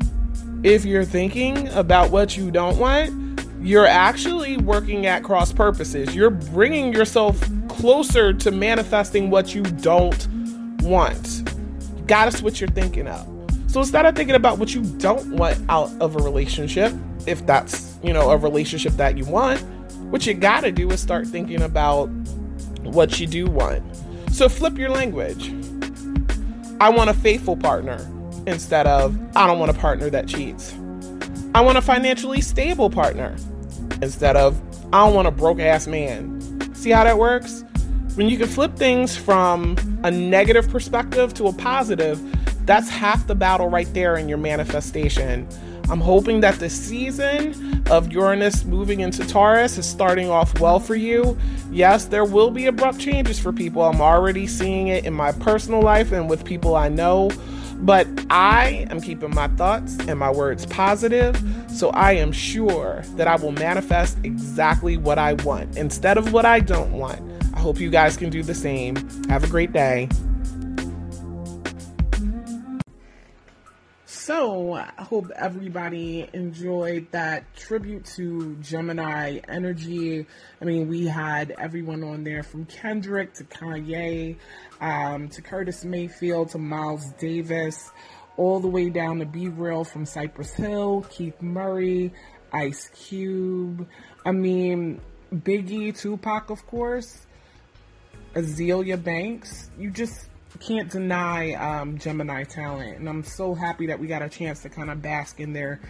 if 0.62 0.84
you're 0.84 1.04
thinking 1.04 1.68
about 1.70 2.12
what 2.12 2.36
you 2.36 2.52
don't 2.52 2.78
want, 2.78 3.40
you're 3.60 3.86
actually 3.86 4.58
working 4.58 5.06
at 5.06 5.24
cross 5.24 5.52
purposes. 5.52 6.14
You're 6.14 6.30
bringing 6.30 6.92
yourself 6.92 7.40
closer 7.74 8.32
to 8.32 8.50
manifesting 8.50 9.30
what 9.30 9.54
you 9.54 9.62
don't 9.62 10.26
want. 10.82 11.42
You 11.96 12.04
gotta 12.06 12.30
switch 12.36 12.60
your 12.60 12.70
thinking 12.70 13.06
up. 13.06 13.26
So 13.66 13.80
instead 13.80 14.06
of 14.06 14.14
thinking 14.14 14.36
about 14.36 14.58
what 14.58 14.74
you 14.74 14.82
don't 14.98 15.36
want 15.36 15.58
out 15.68 15.90
of 16.00 16.16
a 16.16 16.18
relationship, 16.20 16.92
if 17.26 17.44
that's, 17.46 17.98
you 18.02 18.12
know, 18.12 18.30
a 18.30 18.36
relationship 18.36 18.92
that 18.94 19.18
you 19.18 19.24
want, 19.24 19.60
what 20.10 20.26
you 20.26 20.34
gotta 20.34 20.70
do 20.70 20.90
is 20.90 21.00
start 21.00 21.26
thinking 21.26 21.62
about 21.62 22.06
what 22.82 23.18
you 23.18 23.26
do 23.26 23.46
want. 23.46 23.82
So 24.30 24.48
flip 24.48 24.78
your 24.78 24.90
language. 24.90 25.52
I 26.80 26.90
want 26.90 27.10
a 27.10 27.14
faithful 27.14 27.56
partner 27.56 27.98
instead 28.46 28.86
of 28.86 29.18
I 29.36 29.46
don't 29.46 29.58
want 29.58 29.70
a 29.70 29.78
partner 29.78 30.10
that 30.10 30.28
cheats. 30.28 30.72
I 31.54 31.60
want 31.60 31.78
a 31.78 31.82
financially 31.82 32.40
stable 32.40 32.90
partner 32.90 33.36
instead 34.02 34.36
of 34.36 34.60
I 34.92 35.04
don't 35.04 35.14
want 35.14 35.26
a 35.26 35.32
broke 35.32 35.58
ass 35.58 35.86
man. 35.86 36.40
See 36.74 36.90
how 36.90 37.04
that 37.04 37.18
works? 37.18 37.63
When 38.14 38.28
you 38.28 38.38
can 38.38 38.46
flip 38.46 38.76
things 38.76 39.16
from 39.16 39.76
a 40.04 40.10
negative 40.10 40.68
perspective 40.68 41.34
to 41.34 41.48
a 41.48 41.52
positive, 41.52 42.20
that's 42.64 42.88
half 42.88 43.26
the 43.26 43.34
battle 43.34 43.68
right 43.68 43.92
there 43.92 44.16
in 44.16 44.28
your 44.28 44.38
manifestation. 44.38 45.48
I'm 45.90 46.00
hoping 46.00 46.40
that 46.42 46.60
the 46.60 46.70
season 46.70 47.82
of 47.90 48.12
Uranus 48.12 48.64
moving 48.64 49.00
into 49.00 49.26
Taurus 49.26 49.78
is 49.78 49.86
starting 49.86 50.30
off 50.30 50.60
well 50.60 50.78
for 50.78 50.94
you. 50.94 51.36
Yes, 51.72 52.04
there 52.04 52.24
will 52.24 52.52
be 52.52 52.66
abrupt 52.66 53.00
changes 53.00 53.40
for 53.40 53.52
people. 53.52 53.82
I'm 53.82 54.00
already 54.00 54.46
seeing 54.46 54.86
it 54.86 55.04
in 55.04 55.12
my 55.12 55.32
personal 55.32 55.82
life 55.82 56.12
and 56.12 56.30
with 56.30 56.44
people 56.44 56.76
I 56.76 56.88
know. 56.88 57.32
But 57.78 58.06
I 58.30 58.86
am 58.90 59.00
keeping 59.00 59.34
my 59.34 59.48
thoughts 59.48 59.98
and 60.06 60.20
my 60.20 60.30
words 60.30 60.66
positive, 60.66 61.36
so 61.68 61.90
I 61.90 62.12
am 62.12 62.30
sure 62.30 63.02
that 63.16 63.26
I 63.26 63.34
will 63.34 63.50
manifest 63.50 64.16
exactly 64.22 64.96
what 64.96 65.18
I 65.18 65.32
want 65.32 65.76
instead 65.76 66.16
of 66.16 66.32
what 66.32 66.46
I 66.46 66.60
don't 66.60 66.92
want. 66.92 67.33
Hope 67.64 67.80
you 67.80 67.88
guys 67.88 68.18
can 68.18 68.28
do 68.28 68.42
the 68.42 68.54
same. 68.54 68.94
Have 69.30 69.42
a 69.42 69.46
great 69.46 69.72
day. 69.72 70.06
So, 74.04 74.74
I 74.74 74.92
hope 74.98 75.30
everybody 75.34 76.28
enjoyed 76.34 77.10
that 77.12 77.56
tribute 77.56 78.04
to 78.16 78.56
Gemini 78.56 79.40
energy. 79.48 80.26
I 80.60 80.64
mean, 80.66 80.88
we 80.88 81.06
had 81.06 81.54
everyone 81.56 82.04
on 82.04 82.22
there 82.22 82.42
from 82.42 82.66
Kendrick 82.66 83.32
to 83.36 83.44
Kanye 83.44 84.36
um, 84.82 85.30
to 85.30 85.40
Curtis 85.40 85.86
Mayfield 85.86 86.50
to 86.50 86.58
Miles 86.58 87.12
Davis, 87.12 87.90
all 88.36 88.60
the 88.60 88.68
way 88.68 88.90
down 88.90 89.20
to 89.20 89.24
B-Real 89.24 89.84
from 89.84 90.04
Cypress 90.04 90.52
Hill, 90.52 91.06
Keith 91.08 91.40
Murray, 91.40 92.12
Ice 92.52 92.90
Cube. 92.90 93.88
I 94.26 94.32
mean, 94.32 95.00
Biggie, 95.34 95.98
Tupac, 95.98 96.50
of 96.50 96.66
course, 96.66 97.26
Azealia 98.34 99.02
Banks. 99.02 99.70
You 99.78 99.90
just 99.90 100.28
can't 100.60 100.90
deny 100.90 101.52
um, 101.54 101.98
Gemini 101.98 102.44
talent, 102.44 102.98
and 102.98 103.08
I'm 103.08 103.24
so 103.24 103.54
happy 103.54 103.86
that 103.86 103.98
we 103.98 104.06
got 104.06 104.22
a 104.22 104.28
chance 104.28 104.62
to 104.62 104.68
kind 104.68 104.90
of 104.90 105.02
bask 105.02 105.40
in 105.40 105.52
their 105.52 105.80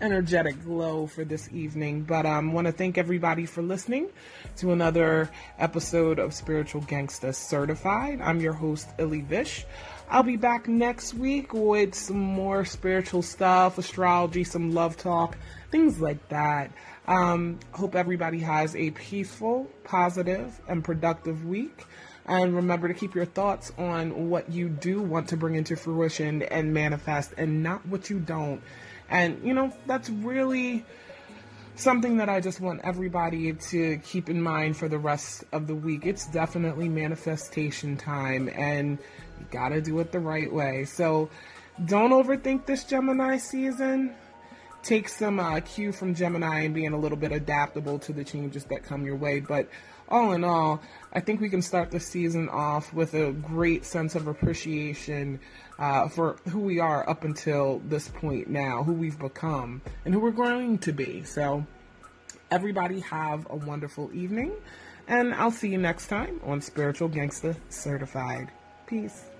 energetic 0.00 0.60
glow 0.64 1.06
for 1.06 1.24
this 1.24 1.48
evening. 1.52 2.02
But 2.02 2.26
I 2.26 2.38
um, 2.38 2.52
want 2.52 2.66
to 2.66 2.72
thank 2.72 2.98
everybody 2.98 3.46
for 3.46 3.62
listening 3.62 4.08
to 4.56 4.72
another 4.72 5.30
episode 5.58 6.18
of 6.18 6.34
Spiritual 6.34 6.82
Gangsta 6.82 7.32
Certified. 7.34 8.20
I'm 8.20 8.40
your 8.40 8.52
host, 8.52 8.88
Illy 8.98 9.20
Vish. 9.20 9.64
I'll 10.10 10.24
be 10.24 10.36
back 10.36 10.68
next 10.68 11.14
week 11.14 11.54
with 11.54 11.94
some 11.94 12.18
more 12.18 12.64
spiritual 12.64 13.22
stuff, 13.22 13.78
astrology, 13.78 14.44
some 14.44 14.74
love 14.74 14.96
talk, 14.96 15.38
things 15.70 16.00
like 16.00 16.28
that. 16.28 16.72
Um, 17.06 17.58
hope 17.72 17.96
everybody 17.96 18.38
has 18.40 18.76
a 18.76 18.90
peaceful, 18.90 19.68
positive, 19.84 20.60
and 20.68 20.84
productive 20.84 21.44
week. 21.44 21.86
And 22.26 22.54
remember 22.54 22.86
to 22.86 22.94
keep 22.94 23.14
your 23.14 23.24
thoughts 23.24 23.72
on 23.76 24.30
what 24.30 24.50
you 24.50 24.68
do 24.68 25.02
want 25.02 25.28
to 25.30 25.36
bring 25.36 25.56
into 25.56 25.74
fruition 25.74 26.42
and 26.42 26.72
manifest 26.72 27.34
and 27.36 27.62
not 27.62 27.84
what 27.86 28.10
you 28.10 28.20
don't. 28.20 28.62
And, 29.10 29.44
you 29.44 29.52
know, 29.52 29.72
that's 29.86 30.08
really 30.08 30.84
something 31.74 32.18
that 32.18 32.28
I 32.28 32.40
just 32.40 32.60
want 32.60 32.82
everybody 32.84 33.52
to 33.52 33.96
keep 33.98 34.28
in 34.28 34.40
mind 34.40 34.76
for 34.76 34.88
the 34.88 34.98
rest 34.98 35.44
of 35.52 35.66
the 35.66 35.74
week. 35.74 36.06
It's 36.06 36.26
definitely 36.26 36.88
manifestation 36.88 37.96
time 37.96 38.48
and 38.54 38.98
you 39.40 39.46
gotta 39.50 39.80
do 39.80 39.98
it 39.98 40.12
the 40.12 40.20
right 40.20 40.52
way. 40.52 40.84
So 40.84 41.28
don't 41.86 42.10
overthink 42.10 42.66
this 42.66 42.84
Gemini 42.84 43.38
season. 43.38 44.14
Take 44.82 45.08
some 45.08 45.38
uh, 45.38 45.60
cue 45.60 45.92
from 45.92 46.14
Gemini 46.14 46.60
and 46.60 46.74
being 46.74 46.92
a 46.92 46.98
little 46.98 47.18
bit 47.18 47.30
adaptable 47.32 47.98
to 48.00 48.12
the 48.12 48.24
changes 48.24 48.64
that 48.64 48.82
come 48.82 49.04
your 49.04 49.16
way. 49.16 49.40
But 49.40 49.68
all 50.08 50.32
in 50.32 50.44
all, 50.44 50.82
I 51.12 51.20
think 51.20 51.40
we 51.40 51.48
can 51.48 51.62
start 51.62 51.90
the 51.90 52.00
season 52.00 52.48
off 52.48 52.92
with 52.92 53.14
a 53.14 53.32
great 53.32 53.84
sense 53.84 54.14
of 54.14 54.26
appreciation 54.26 55.40
uh, 55.78 56.08
for 56.08 56.36
who 56.48 56.60
we 56.60 56.80
are 56.80 57.08
up 57.08 57.24
until 57.24 57.80
this 57.86 58.08
point 58.08 58.48
now, 58.48 58.82
who 58.82 58.92
we've 58.92 59.18
become, 59.18 59.80
and 60.04 60.12
who 60.12 60.20
we're 60.20 60.30
going 60.30 60.78
to 60.78 60.92
be. 60.92 61.22
So, 61.24 61.66
everybody 62.50 63.00
have 63.00 63.46
a 63.50 63.56
wonderful 63.56 64.10
evening, 64.12 64.52
and 65.08 65.34
I'll 65.34 65.50
see 65.50 65.70
you 65.70 65.78
next 65.78 66.08
time 66.08 66.40
on 66.44 66.60
Spiritual 66.60 67.08
Gangsta 67.08 67.56
Certified. 67.70 68.50
Peace. 68.86 69.31